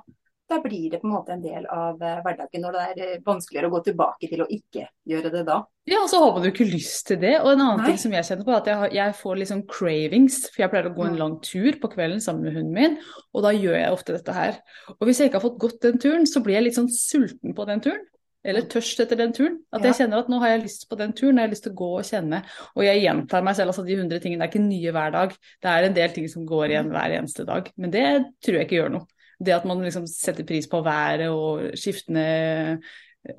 da 0.49 0.59
blir 0.61 0.89
det 0.91 0.99
på 1.01 1.07
en 1.07 1.13
måte 1.13 1.33
en 1.33 1.43
del 1.43 1.65
av 1.71 2.01
eh, 2.03 2.19
hverdagen. 2.23 2.63
når 2.63 2.75
det 2.75 2.83
er 2.83 3.01
eh, 3.05 3.21
vanskeligere 3.25 3.69
å 3.69 3.73
gå 3.73 3.81
tilbake 3.87 4.29
til 4.29 4.43
å 4.43 4.47
ikke 4.51 4.85
gjøre 5.09 5.31
det 5.33 5.43
da. 5.47 5.59
Ja, 5.89 5.99
og 6.03 6.09
så 6.11 6.19
har 6.21 6.31
man 6.35 6.45
jo 6.45 6.51
ikke 6.53 6.67
lyst 6.67 7.07
til 7.09 7.19
det. 7.23 7.33
Og 7.41 7.51
en 7.53 7.63
annen 7.63 7.81
Nei. 7.81 7.91
ting 7.91 8.01
som 8.03 8.15
jeg 8.15 8.27
kjenner 8.27 8.47
på, 8.47 8.53
er 8.53 8.61
at 8.61 8.69
jeg, 8.69 8.79
har, 8.81 8.95
jeg 8.99 9.17
får 9.19 9.41
liksom 9.41 9.65
cravings. 9.71 10.39
For 10.53 10.63
jeg 10.63 10.73
pleier 10.73 10.89
å 10.91 10.95
gå 10.95 11.05
en 11.07 11.15
mm. 11.15 11.21
lang 11.23 11.35
tur 11.45 11.79
på 11.81 11.91
kvelden 11.95 12.23
sammen 12.23 12.47
med 12.47 12.57
hunden 12.59 12.73
min, 12.77 12.97
og 13.33 13.45
da 13.45 13.53
gjør 13.55 13.77
jeg 13.79 13.97
ofte 13.97 14.17
dette 14.17 14.35
her. 14.37 14.57
Og 14.97 15.05
hvis 15.07 15.21
jeg 15.21 15.31
ikke 15.31 15.39
har 15.39 15.47
fått 15.47 15.61
gått 15.63 15.79
den 15.85 16.01
turen, 16.03 16.27
så 16.29 16.43
blir 16.43 16.59
jeg 16.59 16.67
litt 16.67 16.79
sånn 16.79 16.91
sulten 16.91 17.55
på 17.57 17.67
den 17.69 17.83
turen. 17.83 18.03
Eller 18.43 18.65
tørst 18.67 18.99
etter 18.99 19.15
den 19.15 19.31
turen. 19.31 19.61
At 19.71 19.85
jeg 19.87 19.95
kjenner 20.01 20.19
at 20.19 20.27
nå 20.27 20.35
har 20.43 20.51
jeg 20.51 20.65
lyst 20.65 20.81
på 20.89 20.97
den 20.99 21.13
turen, 21.15 21.39
jeg 21.39 21.47
har 21.47 21.53
lyst 21.53 21.63
til 21.63 21.71
å 21.71 21.79
gå 21.79 21.87
og 22.01 22.07
kjenne. 22.07 22.41
Og 22.75 22.83
jeg 22.83 22.99
gjentar 23.05 23.45
meg 23.47 23.55
selv, 23.55 23.71
altså 23.71 23.85
de 23.87 23.95
hundre 24.01 24.19
tingene 24.19 24.43
er 24.43 24.51
ikke 24.51 24.63
nye 24.65 24.91
hver 24.95 25.13
dag. 25.15 25.35
Det 25.63 25.71
er 25.71 25.87
en 25.87 25.95
del 25.95 26.15
ting 26.17 26.27
som 26.31 26.43
går 26.47 26.73
igjen 26.73 26.91
hver 26.91 27.15
eneste 27.21 27.47
dag. 27.47 27.71
Men 27.79 27.93
det 27.95 28.07
tror 28.43 28.59
jeg 28.59 28.67
ikke 28.67 28.81
gjør 28.81 28.97
noe 28.97 29.07
det 29.39 29.55
at 29.55 29.65
man 29.69 29.81
liksom 29.83 30.05
setter 30.09 30.45
pris 30.47 30.67
på 30.69 30.81
været 30.85 31.29
og 31.31 31.77
skiftende 31.79 32.79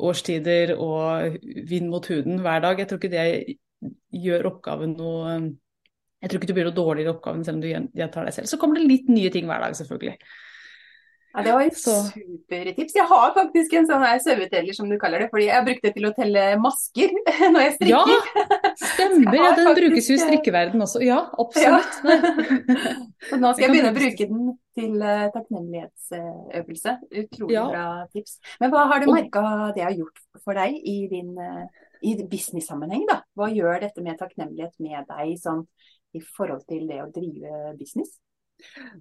årstider 0.01 0.75
og 0.81 1.37
vind 1.69 1.91
mot 1.93 2.07
huden 2.09 2.41
hver 2.41 2.65
dag, 2.65 2.79
jeg 2.81 2.89
tror 2.89 3.03
ikke 3.03 3.13
det 3.13 3.59
gjør 4.25 4.49
oppgaven 4.55 4.97
noe 4.97 5.37
Jeg 6.25 6.31
tror 6.31 6.41
ikke 6.41 6.49
du 6.49 6.57
blir 6.57 6.65
noe 6.71 6.77
dårligere 6.77 7.11
i 7.11 7.13
oppgaven 7.13 7.45
selv 7.45 7.59
om 7.59 7.63
du 7.63 7.69
gjentar 7.69 8.25
deg 8.25 8.33
selv. 8.33 8.49
Så 8.49 8.57
kommer 8.57 8.81
det 8.81 8.89
litt 8.89 9.11
nye 9.13 9.29
ting 9.29 9.45
hver 9.45 9.61
dag, 9.61 9.75
selvfølgelig. 9.77 10.15
Ja, 11.35 11.43
Det 11.43 11.53
var 11.53 11.61
et 11.67 11.77
supertips. 11.77 12.95
Jeg 12.95 13.07
har 13.11 13.33
faktisk 13.35 13.73
en 13.75 13.89
sånn 13.91 14.05
saueteller 14.23 14.77
som 14.77 14.89
du 14.89 14.95
kaller 15.03 15.25
det, 15.25 15.29
fordi 15.33 15.49
jeg 15.49 15.57
har 15.57 15.67
brukt 15.67 15.83
det 15.83 15.93
til 15.97 16.07
å 16.07 16.13
telle 16.15 16.45
masker 16.63 17.13
når 17.53 17.65
jeg 17.67 17.75
strikker. 17.77 18.13
Ja, 18.15 18.75
stemmer. 18.87 19.37
Ja, 19.37 19.49
den 19.59 19.71
brukes 19.83 20.09
jo 20.09 20.17
i 20.17 20.23
strikkeverden 20.23 20.87
også. 20.87 21.03
Ja, 21.05 21.25
absolutt. 21.43 21.99
Ja. 22.07 22.19
Så 23.29 23.41
nå 23.43 23.51
skal 23.53 23.67
jeg 23.67 23.75
begynne 23.75 23.91
å 23.93 23.99
bruke 23.99 24.29
den 24.31 24.55
til 24.77 24.99
uh, 25.01 25.29
takknemlighetsøvelse. 25.35 26.97
Utrolig 27.23 27.57
ja. 27.57 27.65
bra 27.71 27.87
tips. 28.13 28.39
Men 28.63 28.75
hva 28.75 28.85
har 28.93 29.05
du 29.05 29.11
merka 29.13 29.45
det 29.77 29.87
har 29.87 29.97
gjort 29.97 30.23
for 30.45 30.59
deg 30.59 30.77
i 30.79 30.99
din 31.11 31.35
i 32.05 32.13
business-sammenheng, 32.29 33.07
da? 33.09 33.23
Hva 33.39 33.49
gjør 33.49 33.81
dette 33.87 34.03
med 34.05 34.19
takknemlighet 34.21 34.75
med 34.85 35.07
deg 35.09 35.39
sånn 35.41 35.63
i 36.15 36.21
forhold 36.21 36.67
til 36.69 36.85
det 36.91 37.01
å 37.01 37.09
drive 37.15 37.73
business? 37.79 38.19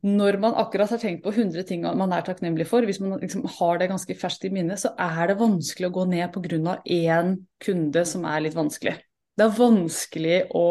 når 0.03 0.37
man 0.41 0.55
akkurat 0.59 0.91
har 0.91 0.99
tenkt 1.01 1.23
på 1.23 1.31
100 1.31 1.63
ting 1.69 1.83
man 1.97 2.13
er 2.15 2.25
takknemlig 2.25 2.65
for, 2.67 2.85
hvis 2.85 2.99
man 3.03 3.19
liksom 3.21 3.45
har 3.59 3.79
det 3.79 3.89
ganske 3.91 4.15
ferskt 4.17 4.47
i 4.49 4.53
minnet, 4.53 4.81
så 4.81 4.93
er 4.99 5.29
det 5.29 5.39
vanskelig 5.39 5.89
å 5.89 5.95
gå 5.97 6.05
ned 6.09 6.33
pga. 6.33 6.77
én 6.83 7.35
kunde 7.63 8.05
som 8.05 8.25
er 8.25 8.41
litt 8.41 8.57
vanskelig. 8.57 8.97
Det 9.37 9.45
er 9.45 9.57
vanskelig 9.57 10.39
å 10.53 10.67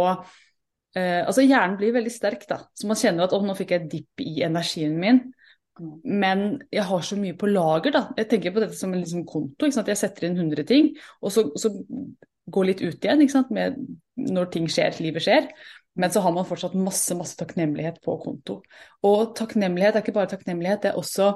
eh, 0.98 1.20
Altså 1.22 1.44
hjernen 1.44 1.78
blir 1.80 1.94
veldig 1.96 2.12
sterk, 2.12 2.46
da. 2.48 2.62
Så 2.76 2.88
man 2.90 2.98
kjenner 3.00 3.26
at 3.26 3.36
å, 3.36 3.40
nå 3.44 3.56
fikk 3.58 3.76
jeg 3.76 3.88
dipp 3.92 4.24
i 4.24 4.42
energien 4.46 4.98
min. 5.00 5.22
Men 6.04 6.60
jeg 6.72 6.84
har 6.84 7.04
så 7.06 7.16
mye 7.16 7.36
på 7.38 7.48
lager, 7.48 7.94
da. 7.94 8.02
Jeg 8.18 8.28
tenker 8.30 8.54
på 8.54 8.62
dette 8.64 8.76
som 8.76 8.92
en 8.92 9.00
liksom 9.00 9.24
konto. 9.28 9.68
Jeg 9.68 9.98
setter 9.98 10.28
inn 10.28 10.36
100 10.40 10.68
ting, 10.68 10.92
og 11.22 11.32
så, 11.34 11.46
så 11.58 11.72
går 12.52 12.68
litt 12.68 12.82
ut 12.82 13.06
igjen 13.06 13.22
med, 13.54 13.78
når 14.20 14.50
ting 14.52 14.68
skjer, 14.70 14.98
livet 15.04 15.24
skjer. 15.24 15.48
Men 15.94 16.12
så 16.12 16.22
har 16.24 16.32
man 16.32 16.46
fortsatt 16.48 16.76
masse, 16.78 17.14
masse 17.16 17.36
takknemlighet 17.40 18.00
på 18.04 18.16
konto. 18.22 18.60
Og 19.04 19.34
takknemlighet 19.36 19.96
er 19.96 20.04
ikke 20.04 20.16
bare 20.16 20.30
takknemlighet, 20.30 20.84
det 20.84 20.92
er 20.92 21.00
også 21.00 21.34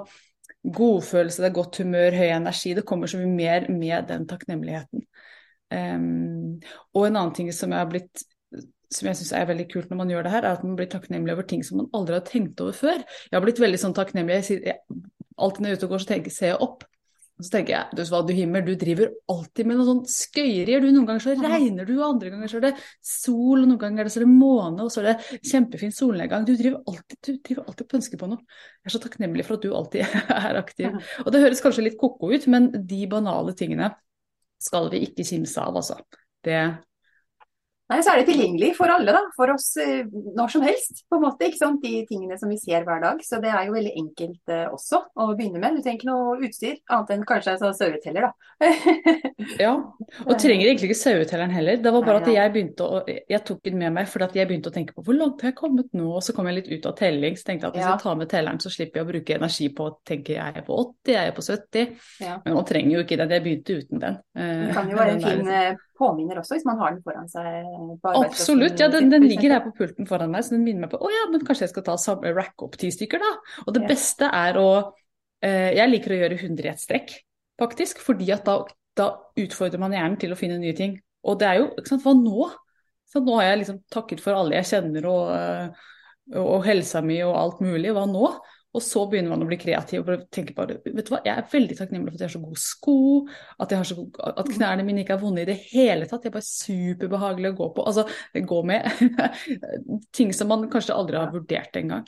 godfølelse, 0.76 1.42
det 1.42 1.50
er 1.50 1.58
godt 1.58 1.80
humør, 1.82 2.16
høy 2.16 2.30
energi. 2.30 2.72
Det 2.75 2.86
kommer 2.88 3.10
så 3.10 3.20
mye 3.20 3.34
mer 3.36 3.68
med 3.72 4.08
den 4.08 4.25
takknemligheten. 4.28 5.04
Um, 5.66 6.56
og 6.94 7.06
en 7.06 7.18
annen 7.18 7.34
ting 7.34 7.50
som 7.54 7.75
jeg 7.75 7.82
har 7.82 7.90
blitt 7.90 8.25
som 8.93 9.09
jeg 9.09 9.19
syns 9.19 9.33
er 9.35 9.49
veldig 9.49 9.69
kult 9.73 9.90
når 9.90 10.00
man 10.00 10.11
gjør 10.12 10.26
det 10.26 10.33
her, 10.35 10.45
er 10.45 10.59
at 10.59 10.66
man 10.66 10.76
blir 10.78 10.90
takknemlig 10.90 11.35
over 11.35 11.47
ting 11.49 11.62
som 11.66 11.81
man 11.83 11.88
aldri 11.97 12.19
har 12.19 12.26
tenkt 12.26 12.61
over 12.62 12.76
før. 12.76 13.00
Jeg 13.02 13.37
har 13.37 13.45
blitt 13.45 13.62
veldig 13.62 13.81
sånn 13.83 13.97
takknemlig. 13.97 14.43
Jeg, 14.47 14.61
jeg, 14.71 15.00
alltid 15.37 15.62
når 15.62 15.73
jeg 15.73 15.76
er 15.76 15.81
ute 15.81 15.88
og 15.88 15.95
går, 15.95 16.05
så 16.05 16.11
tenker, 16.12 16.35
ser 16.35 16.52
jeg 16.55 16.61
opp. 16.66 16.87
Og 17.37 17.45
så 17.45 17.52
tenker 17.52 17.75
jeg, 17.75 17.97
du 17.99 18.00
hva, 18.09 18.23
du 18.25 18.31
himmel, 18.33 18.62
du 18.64 18.78
driver 18.81 19.11
alltid 19.28 19.69
med 19.69 19.76
noen 19.76 19.88
sånn 19.90 20.07
skøyerier. 20.09 20.81
Du, 20.81 20.88
noen 20.88 21.09
ganger 21.11 21.25
så 21.26 21.35
regner 21.37 21.85
du, 21.85 21.93
og 21.99 22.07
andre 22.07 22.31
ganger 22.33 22.49
så 22.49 22.61
er 22.62 22.64
det 22.64 22.71
sol, 23.05 23.59
og 23.59 23.66
noen 23.66 23.81
ganger 23.83 24.09
så 24.09 24.23
er 24.23 24.25
det 24.25 24.31
måne, 24.31 24.87
og 24.87 24.93
så 24.95 25.02
er 25.02 25.11
det 25.11 25.43
kjempefin 25.50 25.93
solnedgang. 25.93 26.47
Du 26.49 26.55
driver 26.57 26.81
alltid, 26.88 27.19
du 27.21 27.43
driver 27.45 27.69
alltid 27.69 27.90
på 27.90 27.99
ønske 28.00 28.21
på 28.23 28.31
noe. 28.31 28.57
Jeg 28.81 28.88
er 28.88 28.97
så 28.97 29.02
takknemlig 29.05 29.45
for 29.45 29.59
at 29.59 29.66
du 29.66 29.76
alltid 29.76 30.16
er 30.38 30.61
aktiv. 30.62 30.97
Og 31.26 31.28
det 31.35 31.43
høres 31.45 31.61
kanskje 31.66 31.85
litt 31.85 32.00
ko-ko 32.00 32.33
ut, 32.33 32.49
men 32.55 32.71
de 32.73 33.02
banale 33.12 33.52
tingene 33.59 33.93
skal 34.62 34.88
vi 34.95 35.05
ikke 35.05 35.28
kimse 35.28 35.61
av, 35.61 35.76
altså. 35.76 36.00
Det 36.47 36.57
Nei, 37.87 38.00
så 38.02 38.11
er 38.11 38.19
det 38.19 38.33
tilgjengelig 38.33 38.73
for 38.75 38.90
alle, 38.90 39.12
da. 39.14 39.21
For 39.37 39.52
oss 39.52 39.69
eh, 39.78 40.09
når 40.11 40.50
som 40.57 40.64
helst, 40.66 41.05
på 41.07 41.21
en 41.21 41.23
måte. 41.23 41.47
ikke 41.47 41.61
sant? 41.61 41.78
De 41.85 42.00
tingene 42.09 42.35
som 42.40 42.50
vi 42.50 42.59
ser 42.59 42.83
hver 42.87 42.99
dag. 43.05 43.21
Så 43.23 43.38
det 43.43 43.52
er 43.55 43.69
jo 43.69 43.76
veldig 43.76 43.93
enkelt 44.00 44.50
eh, 44.50 44.64
også 44.75 45.05
å 45.14 45.28
begynne 45.38 45.62
med. 45.62 45.76
Du 45.78 45.85
trenger 45.85 46.00
ikke 46.00 46.09
noe 46.11 46.49
utstyr, 46.49 46.81
annet 46.90 47.12
enn 47.14 47.23
kanskje 47.28 47.55
en 47.55 47.61
sånn 47.62 47.76
saueteller, 47.78 48.26
da. 48.26 48.73
ja, 49.64 49.71
og 50.25 50.35
trenger 50.43 50.66
egentlig 50.66 50.90
ikke 50.90 50.99
sauetelleren 50.99 51.55
heller. 51.55 51.78
Det 51.85 51.95
var 51.95 52.09
bare 52.09 52.25
at 52.25 52.31
jeg 52.33 52.52
begynte 52.55 52.87
å 52.88 53.00
Jeg 53.07 53.43
tok 53.47 53.59
den 53.69 53.78
med 53.78 53.93
meg 53.93 54.09
fordi 54.11 54.40
jeg 54.40 54.49
begynte 54.49 54.73
å 54.73 54.75
tenke 54.75 54.97
på 54.97 55.05
hvor 55.07 55.19
langt 55.19 55.45
har 55.45 55.52
jeg 55.52 55.59
kommet 55.61 55.93
nå? 55.95 56.09
Og 56.16 56.25
så 56.25 56.35
kom 56.35 56.49
jeg 56.50 56.59
litt 56.59 56.71
ut 56.73 56.90
av 56.90 56.99
telling. 56.99 57.38
Så 57.38 57.47
tenkte 57.47 57.69
jeg 57.69 57.71
at 57.71 57.78
hvis 57.78 57.87
jeg 57.87 58.02
tar 58.02 58.19
med 58.19 58.33
telleren, 58.33 58.62
så 58.62 58.73
slipper 58.73 59.02
jeg 59.02 59.07
å 59.07 59.12
bruke 59.12 59.38
energi 59.38 59.71
på 59.76 59.87
å 59.87 59.97
tenke 60.09 60.35
jeg 60.40 60.59
er 60.59 60.66
på 60.66 60.83
80, 60.83 61.14
jeg 61.14 61.31
er 61.31 61.37
på 61.37 61.47
70. 61.47 61.99
Ja. 62.26 62.38
Men 62.43 62.59
man 62.59 62.66
trenger 62.66 62.99
jo 62.99 63.07
ikke 63.07 63.21
den. 63.23 63.37
Jeg 63.37 63.47
begynte 63.47 63.78
uten 63.78 64.02
den. 64.02 64.23
Det 64.35 64.73
kan 64.75 64.90
jo 64.90 64.99
være 64.99 65.19
en 65.19 65.23
fin 65.23 65.45
liksom 65.47 65.85
påminner 65.98 66.40
også, 66.40 66.56
hvis 66.56 66.66
man 66.68 66.78
har 66.80 66.94
den 66.94 67.02
foran 67.04 67.28
seg. 67.30 67.66
Absolutt, 68.20 68.80
ja 68.80 68.88
den, 68.92 69.10
den 69.12 69.26
ligger 69.26 69.56
her 69.56 69.64
på 69.64 69.72
pulten 69.78 70.08
foran 70.08 70.32
meg, 70.32 70.44
så 70.46 70.56
den 70.56 70.64
minner 70.66 70.86
meg 70.86 70.92
på 70.92 71.00
å 71.00 71.12
ja, 71.12 71.24
men 71.32 71.44
kanskje 71.46 71.66
jeg 71.66 71.74
skal 71.74 71.86
ta 71.88 71.96
samme 72.00 72.32
rack 72.36 72.66
opp 72.66 72.78
ti 72.80 72.90
stykker, 72.94 73.22
da. 73.22 73.32
Og 73.66 73.76
det 73.76 73.84
ja. 73.84 73.90
beste 73.90 74.30
er 74.30 74.60
å 74.60 74.68
eh, 75.44 75.72
Jeg 75.78 75.92
liker 75.92 76.14
å 76.14 76.20
gjøre 76.20 76.38
100 76.40 76.68
i 76.68 76.72
ett 76.72 76.84
strekk, 76.84 77.16
faktisk, 77.60 78.02
fordi 78.04 78.30
at 78.36 78.46
da, 78.48 78.60
da, 78.98 79.10
utfordrer 79.40 79.82
man 79.82 79.96
hjernen 79.96 80.18
til 80.20 80.34
å 80.34 80.38
finne 80.38 80.60
nye 80.62 80.76
ting. 80.76 80.98
Og 81.26 81.40
det 81.40 81.50
er 81.50 81.60
jo 81.62 81.70
ikke 81.74 81.94
sant, 81.94 82.06
hva 82.06 82.16
nå? 82.18 82.50
Så 83.06 83.22
nå 83.22 83.38
har 83.38 83.52
jeg 83.52 83.62
liksom 83.62 83.80
takket 83.92 84.22
for 84.22 84.36
alle 84.36 84.58
jeg 84.58 84.70
kjenner 84.72 85.08
og, 85.10 85.30
eh, 85.36 85.88
og, 86.34 86.44
og 86.44 86.66
helsa 86.66 87.02
mi 87.04 87.20
og 87.24 87.36
alt 87.38 87.64
mulig, 87.64 87.94
hva 87.94 88.06
nå? 88.10 88.30
Og 88.76 88.85
så 88.85 89.06
begynner 89.09 89.33
man 89.33 89.45
å 89.45 89.49
bli 89.49 89.59
kreativ 89.61 90.04
og 90.04 90.26
tenke 90.35 90.52
på 90.56 90.66
vet 90.68 90.85
du 90.85 91.12
hva, 91.12 91.23
jeg 91.25 91.33
er 91.33 91.47
veldig 91.52 91.78
takknemlig 91.78 92.12
for 92.12 92.18
at 92.18 92.25
jeg 92.25 92.28
har 92.28 92.35
så 92.35 92.42
gode 92.42 92.62
sko, 92.62 92.97
at, 93.64 93.73
så, 93.88 94.06
at 94.33 94.50
knærne 94.52 94.85
mine 94.87 95.04
ikke 95.04 95.16
er 95.16 95.23
vonde 95.23 95.47
i 95.47 95.49
det 95.49 95.56
hele 95.71 96.09
tatt. 96.11 96.25
Det 96.25 96.30
er 96.30 96.37
bare 96.37 96.49
superbehagelig 96.50 97.54
å 97.54 97.59
gå 97.62 97.71
på. 97.78 97.87
Altså, 97.88 98.04
gå 98.52 98.61
med 98.68 98.85
ting 100.16 100.35
som 100.37 100.52
man 100.52 100.68
kanskje 100.73 100.97
aldri 100.97 101.21
har 101.21 101.33
vurdert 101.33 101.80
engang. 101.80 102.04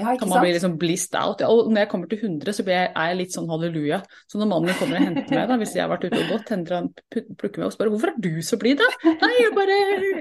Ja, 0.00 0.14
kan 0.16 0.28
man 0.28 0.40
bli 0.40 0.52
liksom 0.54 0.78
blissed 0.80 1.14
out. 1.20 1.42
Ja, 1.44 1.50
og 1.52 1.68
når 1.68 1.84
jeg 1.84 1.88
kommer 1.92 2.08
til 2.08 2.22
100, 2.22 2.54
så 2.56 2.64
jeg, 2.64 2.92
er 2.96 3.10
jeg 3.10 3.18
litt 3.18 3.34
sånn 3.34 3.50
halleluja. 3.52 3.98
Så 4.30 4.38
når 4.40 4.48
mannen 4.48 4.70
min 4.70 4.78
kommer 4.78 4.96
og 4.96 5.04
henter 5.04 5.36
meg, 5.36 5.50
da, 5.50 5.58
hvis 5.60 5.74
jeg 5.76 5.84
har 5.84 5.90
vært 5.92 6.06
ute 6.06 6.20
og 6.22 6.30
gått, 6.32 6.52
hender 6.54 6.78
han 6.78 6.88
plukker 7.12 7.60
meg 7.60 7.66
og 7.66 7.74
spør 7.74 7.90
hvorfor 7.92 8.14
er 8.14 8.22
du 8.24 8.30
så 8.46 8.56
blid, 8.60 8.80
da? 8.80 9.12
Nei, 9.20 9.32
jeg 9.36 9.52
bare 9.58 9.80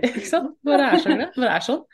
Ikke 0.09 0.27
sant. 0.27 0.57
Bare 0.67 0.89
er 0.91 1.05
sånn. 1.05 1.23
Bare 1.37 1.53
er 1.55 1.65
sånn. 1.69 1.85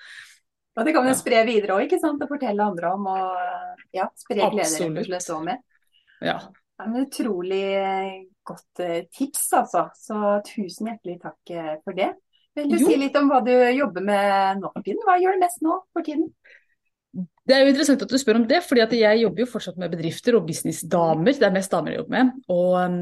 Og 0.77 0.85
det 0.85 0.93
kan 0.93 1.07
jo 1.09 1.15
spre 1.17 1.41
videre 1.47 1.73
òg, 1.75 1.87
ikke 1.87 1.99
sant. 2.01 2.21
Og 2.21 2.29
fortelle 2.29 2.69
andre 2.69 2.93
om. 2.93 3.09
Og 3.09 3.97
ja, 3.97 4.07
spre 4.19 4.37
glede 4.37 4.67
rett 4.69 5.01
og 5.01 5.09
slett 5.09 5.33
òg 5.33 5.43
med. 5.47 5.63
Ja. 6.21 6.37
Det 6.77 6.85
er 6.85 6.91
en 6.91 7.01
utrolig 7.01 7.63
godt 8.45 8.83
eh, 8.85 8.99
tips, 9.09 9.47
altså. 9.57 9.87
Så 9.97 10.37
tusen 10.45 10.91
hjertelig 10.91 11.17
takk 11.23 11.53
eh, 11.55 11.73
for 11.81 11.97
det. 11.97 12.11
Vil 12.57 12.69
du 12.69 12.77
jo. 12.77 12.89
si 12.89 12.97
litt 12.97 13.17
om 13.17 13.29
hva 13.29 13.41
du 13.45 13.53
jobber 13.53 14.05
med 14.05 14.61
nå 14.61 14.71
for 14.71 14.85
tiden? 14.85 15.01
Hva 15.05 15.17
gjør 15.21 15.37
du 15.37 15.43
mest 15.43 15.65
nå 15.65 15.79
for 15.93 16.05
tiden? 16.05 16.29
Det 17.17 17.55
er 17.55 17.63
jo 17.63 17.71
interessant 17.71 18.03
at 18.03 18.11
du 18.11 18.19
spør 18.19 18.41
om 18.41 18.45
det, 18.49 18.59
fordi 18.65 18.99
jeg 18.99 19.21
jobber 19.23 19.43
jo 19.43 19.49
fortsatt 19.49 19.77
med 19.81 19.93
bedrifter 19.93 20.37
og 20.37 20.45
businessdamer. 20.45 21.37
Det 21.37 21.47
er 21.47 21.55
mest 21.55 21.73
damer 21.73 21.93
jeg 21.93 22.01
jobber 22.01 22.15
med. 22.17 22.31
Og 22.53 22.71
um, 22.77 22.97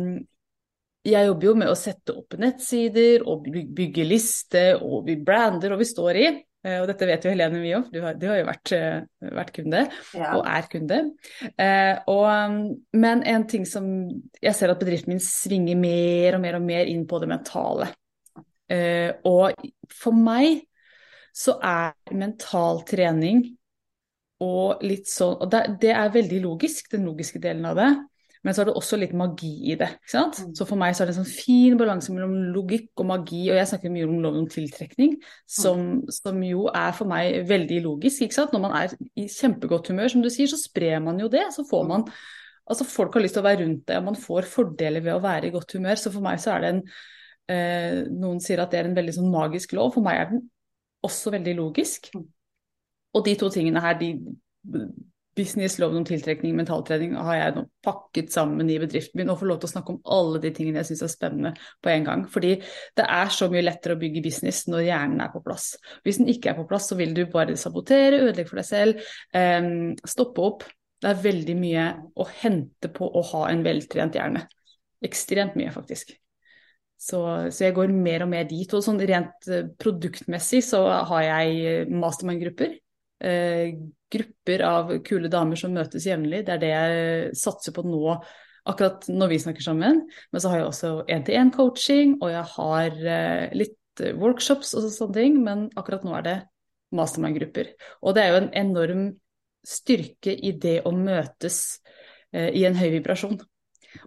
jeg 1.06 1.30
jobber 1.30 1.50
jo 1.50 1.56
med 1.60 1.72
å 1.72 1.78
sette 1.78 2.16
opp 2.16 2.36
nettsider 2.40 3.26
og 3.30 3.48
bygge 3.50 4.06
liste, 4.08 4.66
og 4.80 5.06
vi 5.10 5.18
brander 5.22 5.76
og 5.76 5.82
vi 5.82 5.88
står 5.90 6.22
i. 6.22 6.28
Eh, 6.66 6.80
og 6.82 6.88
dette 6.90 7.06
vet 7.06 7.26
jo 7.26 7.32
Helene 7.32 7.62
mye 7.62 7.78
om, 7.78 7.84
du 7.94 8.00
har, 8.02 8.16
du 8.18 8.26
har 8.30 8.40
jo 8.40 8.48
vært, 8.48 8.72
eh, 8.74 9.30
vært 9.38 9.52
kunde, 9.54 9.84
ja. 10.18 10.32
og 10.34 10.48
er 10.50 10.70
kunde. 10.72 11.02
Eh, 11.62 11.94
og, 12.10 12.26
mm, 12.26 12.64
men 12.98 13.22
en 13.36 13.46
ting 13.50 13.68
som 13.70 13.86
jeg 14.42 14.56
ser 14.58 14.74
at 14.74 14.82
bedriften 14.82 15.14
min 15.14 15.22
svinger 15.22 15.78
mer 15.78 16.40
og 16.40 16.42
mer 16.46 16.58
og 16.58 16.66
mer 16.66 16.90
inn 16.90 17.06
på 17.10 17.22
det 17.22 17.30
mentale. 17.30 17.92
Eh, 18.72 19.12
og 19.30 19.54
for 19.94 20.18
meg 20.18 20.64
så 21.36 21.60
er 21.62 22.16
mental 22.16 22.82
trening 22.88 23.44
og 24.42 24.82
litt 24.84 25.06
sånn 25.08 25.36
Og 25.44 25.50
det, 25.52 25.60
det 25.84 25.92
er 25.94 26.10
veldig 26.12 26.40
logisk, 26.44 26.90
den 26.92 27.06
logiske 27.06 27.40
delen 27.44 27.68
av 27.70 27.78
det. 27.78 27.92
Men 28.46 28.54
så 28.54 28.62
er 28.62 28.70
det 28.70 28.76
også 28.78 29.00
litt 29.02 29.14
magi 29.18 29.52
i 29.72 29.76
det. 29.80 29.88
ikke 29.98 30.12
sant? 30.12 30.40
Mm. 30.46 30.54
Så 30.58 30.68
for 30.70 30.78
meg 30.78 30.94
så 30.94 31.02
er 31.02 31.10
det 31.10 31.16
en 31.16 31.24
sånn 31.24 31.34
fin 31.34 31.78
balanse 31.80 32.14
mellom 32.14 32.36
logikk 32.54 33.02
og 33.02 33.10
magi, 33.10 33.42
og 33.50 33.58
jeg 33.58 33.70
snakker 33.72 33.94
mye 33.94 34.06
om 34.06 34.20
loven 34.22 34.44
om 34.44 34.50
tiltrekning, 34.54 35.16
som, 35.50 35.82
mm. 35.82 36.14
som, 36.14 36.44
jo 36.46 36.68
er 36.70 36.94
for 36.94 37.10
meg 37.10 37.40
veldig 37.50 37.80
logisk. 37.88 38.22
ikke 38.22 38.38
sant? 38.38 38.54
Når 38.54 38.64
man 38.68 38.76
er 38.78 38.94
i 39.18 39.26
kjempegodt 39.26 39.90
humør, 39.90 40.12
som 40.14 40.22
du 40.22 40.30
sier, 40.30 40.52
så 40.52 40.62
sprer 40.62 41.02
man 41.02 41.18
jo 41.22 41.32
det. 41.32 41.48
Så 41.56 41.66
får 41.70 41.88
man 41.90 42.10
Altså 42.66 42.82
folk 42.90 43.14
har 43.14 43.22
lyst 43.22 43.36
til 43.38 43.44
å 43.44 43.46
være 43.46 43.60
rundt 43.62 43.84
deg, 43.86 44.00
og 44.00 44.06
man 44.08 44.16
får 44.18 44.48
fordeler 44.50 45.04
ved 45.06 45.14
å 45.14 45.22
være 45.22 45.52
i 45.52 45.54
godt 45.54 45.76
humør. 45.78 46.00
Så 46.02 46.10
for 46.10 46.26
meg 46.26 46.40
så 46.42 46.56
er 46.56 46.64
det 46.64 46.72
en 46.72 46.80
eh, 47.54 47.98
Noen 48.10 48.40
sier 48.42 48.64
at 48.64 48.72
det 48.74 48.80
er 48.80 48.90
en 48.90 48.96
veldig 48.98 49.14
sånn 49.20 49.30
magisk 49.30 49.76
lov. 49.78 49.92
For 49.94 50.06
meg 50.06 50.18
er 50.18 50.32
den 50.32 50.48
også 51.06 51.34
veldig 51.36 51.54
logisk. 51.60 52.10
Mm. 52.18 52.26
Og 53.14 53.28
de 53.28 53.36
to 53.38 53.52
tingene 53.54 53.84
her, 53.86 54.00
de 54.00 54.10
business, 55.36 55.78
loven 55.80 56.00
om 56.02 56.06
tiltrekning, 56.08 56.56
mentaltrening 56.58 57.16
har 57.20 57.38
jeg 57.38 57.56
nå 57.58 57.64
pakket 57.86 58.32
sammen 58.34 58.70
i 58.72 58.78
bedriften 58.82 59.20
min 59.20 59.32
og 59.32 59.40
får 59.42 59.50
lov 59.50 59.60
til 59.62 59.70
å 59.70 59.74
snakke 59.74 59.94
om 59.94 60.00
alle 60.16 60.42
de 60.44 60.52
tingene 60.56 60.82
jeg 60.82 60.92
syns 60.92 61.04
er 61.06 61.12
spennende 61.12 61.52
på 61.84 61.92
en 61.92 62.08
gang. 62.08 62.26
Fordi 62.32 62.54
det 62.98 63.08
er 63.18 63.34
så 63.36 63.50
mye 63.52 63.66
lettere 63.66 63.98
å 63.98 64.02
bygge 64.02 64.24
business 64.26 64.64
når 64.72 64.88
hjernen 64.88 65.24
er 65.26 65.32
på 65.34 65.44
plass. 65.46 65.74
Hvis 66.08 66.22
den 66.22 66.32
ikke 66.32 66.54
er 66.54 66.60
på 66.60 66.68
plass, 66.70 66.90
så 66.92 67.00
vil 67.00 67.16
du 67.18 67.26
bare 67.32 67.58
sabotere, 67.60 68.24
ødelegge 68.24 68.52
for 68.52 68.62
deg 68.62 68.70
selv, 68.70 69.08
um, 69.36 69.96
stoppe 70.08 70.46
opp. 70.50 70.68
Det 71.04 71.12
er 71.12 71.26
veldig 71.26 71.58
mye 71.60 71.88
å 72.16 72.28
hente 72.40 72.90
på 72.94 73.10
å 73.12 73.26
ha 73.34 73.48
en 73.52 73.66
veltrent 73.66 74.16
hjerne. 74.16 74.46
Ekstremt 75.06 75.60
mye, 75.60 75.74
faktisk. 75.76 76.16
Så, 76.96 77.20
så, 77.52 77.66
jeg 77.66 77.76
går 77.76 77.92
mer 77.92 78.24
og 78.26 78.32
mer 78.32 78.48
dit. 78.50 78.72
Og 78.74 78.84
sånn 78.84 79.02
rent 79.04 79.50
eh, 79.52 79.68
produktmessig 79.82 80.64
så 80.66 80.82
har 81.12 81.26
jeg 81.28 81.92
mastermind-grupper. 81.92 82.80
Eh, 83.24 83.76
grupper 84.12 84.64
av 84.68 84.92
kule 85.08 85.30
damer 85.32 85.60
som 85.60 85.74
møtes 85.76 86.08
jevnlig. 86.08 86.44
Det 86.46 86.56
er 86.56 86.62
det 86.62 86.72
jeg 86.72 87.38
satser 87.40 87.76
på 87.76 87.86
nå, 87.88 88.18
akkurat 88.68 89.08
når 89.12 89.32
vi 89.32 89.42
snakker 89.44 89.66
sammen. 89.66 90.04
Men 90.32 90.44
så 90.44 90.52
har 90.52 90.62
jeg 90.62 90.70
også 90.70 90.94
én-til-én-coaching, 91.16 92.18
og 92.22 92.34
jeg 92.34 92.46
har 92.56 93.00
eh, 93.16 93.48
litt 93.56 94.06
workshops 94.20 94.74
og 94.76 94.90
sånne 94.92 95.20
ting. 95.20 95.40
Men 95.46 95.68
akkurat 95.80 96.06
nå 96.08 96.16
er 96.20 96.28
det 96.28 96.38
mastermind-grupper. 96.96 97.74
Og 98.04 98.16
det 98.16 98.24
er 98.24 98.34
jo 98.34 98.42
en 98.44 98.54
enorm 98.66 99.06
styrke 99.66 100.36
i 100.36 100.54
det 100.62 100.80
å 100.86 100.94
møtes 100.96 101.60
eh, 102.36 102.52
i 102.54 102.66
en 102.68 102.78
høy 102.78 102.90
vibrasjon. 103.00 103.40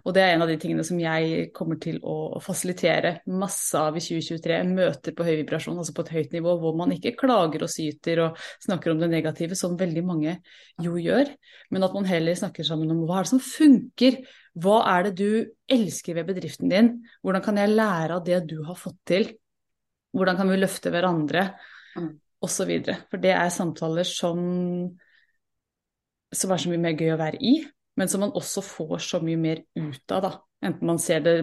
Og 0.03 0.13
det 0.15 0.21
er 0.23 0.33
en 0.33 0.43
av 0.45 0.49
de 0.51 0.57
tingene 0.61 0.83
som 0.85 0.99
jeg 1.01 1.49
kommer 1.55 1.79
til 1.81 1.97
å 2.05 2.39
fasilitere 2.43 3.15
masse 3.31 3.79
av 3.79 3.97
i 3.97 4.03
2023. 4.03 4.59
Møter 4.69 5.15
på 5.17 5.25
høy 5.27 5.33
vibrasjon, 5.41 5.79
altså 5.81 5.95
på 5.97 6.05
et 6.05 6.13
høyt 6.15 6.35
nivå, 6.37 6.55
hvor 6.61 6.77
man 6.77 6.93
ikke 6.95 7.15
klager 7.19 7.65
og 7.65 7.71
syter 7.73 8.23
og 8.25 8.39
snakker 8.65 8.93
om 8.93 9.01
det 9.03 9.11
negative, 9.11 9.57
som 9.59 9.77
veldig 9.79 10.05
mange 10.05 10.37
jo 10.83 10.95
gjør, 10.99 11.33
men 11.73 11.87
at 11.87 11.97
man 11.97 12.07
heller 12.09 12.37
snakker 12.39 12.67
sammen 12.67 12.93
om 12.93 13.03
hva 13.07 13.19
er 13.19 13.27
det 13.27 13.33
som 13.33 13.43
funker. 13.43 14.21
Hva 14.59 14.79
er 14.93 15.09
det 15.09 15.13
du 15.19 15.75
elsker 15.75 16.17
ved 16.17 16.31
bedriften 16.31 16.71
din? 16.71 16.95
Hvordan 17.23 17.45
kan 17.45 17.59
jeg 17.61 17.75
lære 17.75 18.17
av 18.17 18.25
det 18.25 18.41
du 18.49 18.57
har 18.67 18.79
fått 18.79 18.99
til? 19.07 19.29
Hvordan 20.15 20.39
kan 20.39 20.49
vi 20.49 20.57
løfte 20.57 20.91
hverandre? 20.93 21.51
Mm. 21.99 22.09
Og 22.39 22.51
så 22.51 22.65
videre. 22.67 23.01
For 23.11 23.21
det 23.21 23.35
er 23.35 23.51
samtaler 23.51 24.07
som 24.07 24.39
som 26.35 26.51
er 26.53 26.61
så 26.61 26.69
mye 26.69 26.81
mer 26.81 26.97
gøy 26.97 27.13
å 27.13 27.19
være 27.19 27.39
i, 27.41 27.53
men 27.99 28.09
som 28.09 28.23
man 28.23 28.31
også 28.37 28.63
får 28.63 29.01
så 29.03 29.19
mye 29.23 29.39
mer 29.39 29.63
ut 29.75 30.13
av. 30.15 30.21
da. 30.23 30.31
Enten 30.65 30.87
man 30.87 30.99
ser 30.99 31.23
det 31.23 31.33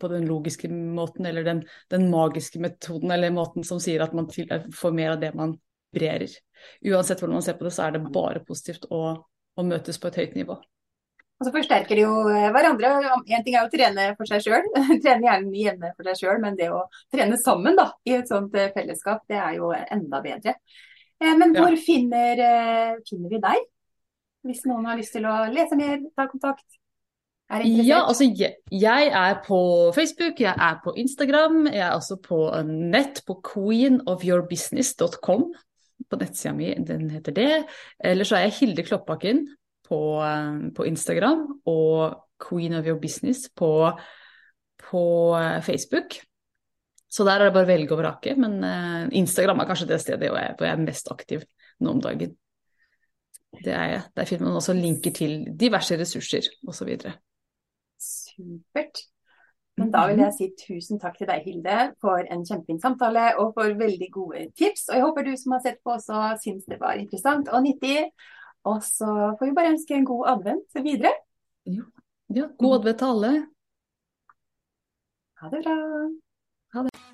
på 0.00 0.10
den 0.10 0.26
logiske 0.26 0.70
måten 0.70 1.26
eller 1.26 1.46
den, 1.46 1.62
den 1.90 2.06
magiske 2.10 2.62
metoden, 2.62 3.10
eller 3.10 3.34
måten 3.34 3.66
som 3.66 3.80
sier 3.82 4.02
at 4.02 4.14
man 4.14 4.30
får 4.30 4.94
mer 4.94 5.14
av 5.14 5.22
det 5.22 5.32
man 5.34 5.56
brer. 5.94 6.26
Uansett 6.86 7.22
hvordan 7.22 7.38
man 7.38 7.46
ser 7.46 7.58
på 7.58 7.66
det, 7.66 7.74
så 7.74 7.86
er 7.86 7.96
det 7.96 8.06
bare 8.14 8.42
positivt 8.46 8.86
å, 8.94 9.02
å 9.58 9.66
møtes 9.66 9.98
på 9.98 10.10
et 10.10 10.22
høyt 10.22 10.38
nivå. 10.38 10.58
Og 11.34 11.48
så 11.48 11.52
forsterker 11.54 11.98
de 11.98 12.06
jo 12.06 12.14
eh, 12.30 12.48
hverandre. 12.54 12.94
En 13.26 13.44
ting 13.44 13.56
er 13.58 13.66
å 13.66 13.70
trene 13.72 14.08
for 14.18 14.30
seg 14.30 14.42
sjøl, 14.46 14.70
trene 15.02 15.26
gjerne 15.26 15.62
hjemme 15.64 15.92
for 15.96 16.06
seg 16.08 16.22
sjøl, 16.22 16.40
men 16.42 16.58
det 16.58 16.70
å 16.70 16.84
trene 17.12 17.38
sammen 17.42 17.78
da, 17.78 17.90
i 18.06 18.14
et 18.20 18.30
sånt 18.30 18.54
eh, 18.58 18.70
fellesskap, 18.74 19.26
det 19.30 19.38
er 19.42 19.58
jo 19.58 19.74
enda 19.74 20.22
bedre. 20.24 20.54
Eh, 21.18 21.34
men 21.34 21.54
hvor 21.56 21.74
ja. 21.74 21.82
finner, 21.90 22.44
finner 23.08 23.34
vi 23.34 23.42
deg? 23.42 23.70
Hvis 24.44 24.64
noen 24.68 24.88
har 24.88 24.98
lyst 25.00 25.14
til 25.16 25.26
å 25.28 25.36
lese 25.52 25.76
mer, 25.78 26.00
ta 26.16 26.28
kontakt? 26.30 26.66
Ja, 27.64 28.00
altså 28.08 28.24
jeg, 28.24 28.54
jeg, 28.72 29.10
er 29.12 29.36
på 29.44 29.58
Facebook, 29.94 30.40
jeg 30.40 30.54
er 30.56 30.78
på 30.84 30.94
Instagram, 30.98 31.66
jeg 31.68 31.82
er 31.84 31.92
også 31.92 32.16
på 32.24 32.38
nett 32.66 33.20
på 33.28 33.36
queenofyourbusiness.com. 33.44 35.44
På 36.10 36.18
nettsida 36.18 36.54
mi, 36.56 36.72
den 36.88 37.10
heter 37.12 37.36
det. 37.36 37.52
Eller 38.00 38.26
så 38.26 38.38
er 38.38 38.46
jeg 38.46 38.56
Hilde 38.58 38.84
Kloppbakken 38.88 39.44
på, 39.86 40.00
på 40.74 40.86
Instagram 40.88 41.44
og 41.70 42.16
Queen 42.42 42.74
of 42.80 42.88
Your 42.88 42.98
Business 43.00 43.46
på, 43.54 43.70
på 44.90 45.04
Facebook. 45.64 46.16
Så 47.14 47.22
der 47.28 47.38
er 47.38 47.48
det 47.48 47.54
bare 47.54 47.68
å 47.68 47.70
velge 47.70 47.94
og 47.94 48.00
vrake. 48.00 48.34
Men 48.40 48.56
uh, 48.64 49.04
Instagram 49.14 49.62
er 49.62 49.68
kanskje 49.68 49.86
det 49.92 50.00
stedet 50.02 50.32
hvor 50.32 50.66
jeg 50.66 50.72
er 50.72 50.82
mest 50.82 51.12
aktiv 51.12 51.44
nå 51.84 51.94
om 51.94 52.02
dagen. 52.02 52.32
Det 53.64 53.72
er 53.72 53.88
jeg. 53.92 54.02
Der 54.16 54.28
finner 54.28 54.48
man 54.48 54.60
også 54.60 54.74
linker 54.76 55.12
til 55.14 55.44
diverse 55.60 55.98
ressurser 56.00 56.48
osv. 56.68 56.90
Supert. 58.00 59.04
Men 59.76 59.90
da 59.90 60.04
vil 60.06 60.20
jeg 60.22 60.34
si 60.36 60.48
tusen 60.58 61.00
takk 61.02 61.16
til 61.18 61.26
deg, 61.26 61.42
Hilde, 61.48 61.78
for 62.02 62.22
en 62.22 62.44
kjempefin 62.46 62.78
samtale 62.82 63.32
og 63.42 63.56
for 63.56 63.74
veldig 63.78 64.10
gode 64.14 64.44
tips. 64.58 64.86
Og 64.90 64.98
jeg 64.98 65.06
håper 65.06 65.26
du 65.26 65.32
som 65.40 65.56
har 65.56 65.64
sett 65.64 65.80
på 65.82 65.96
også 65.96 66.20
syns 66.44 66.68
det 66.70 66.78
var 66.82 67.00
interessant 67.00 67.50
og 67.50 67.64
nyttig. 67.66 68.04
Og 68.70 68.78
så 68.86 69.08
får 69.38 69.50
vi 69.50 69.56
bare 69.56 69.74
ønske 69.74 69.98
en 69.98 70.06
god 70.08 70.30
advent 70.36 70.78
videre. 70.86 71.12
Ja, 71.66 71.88
ja 72.38 72.46
god 72.58 72.78
advent 72.78 73.02
til 73.02 73.16
alle. 73.16 73.32
Ha 75.42 75.50
det 75.50 75.64
bra. 75.66 75.76
Ha 76.74 76.86
det. 76.86 77.13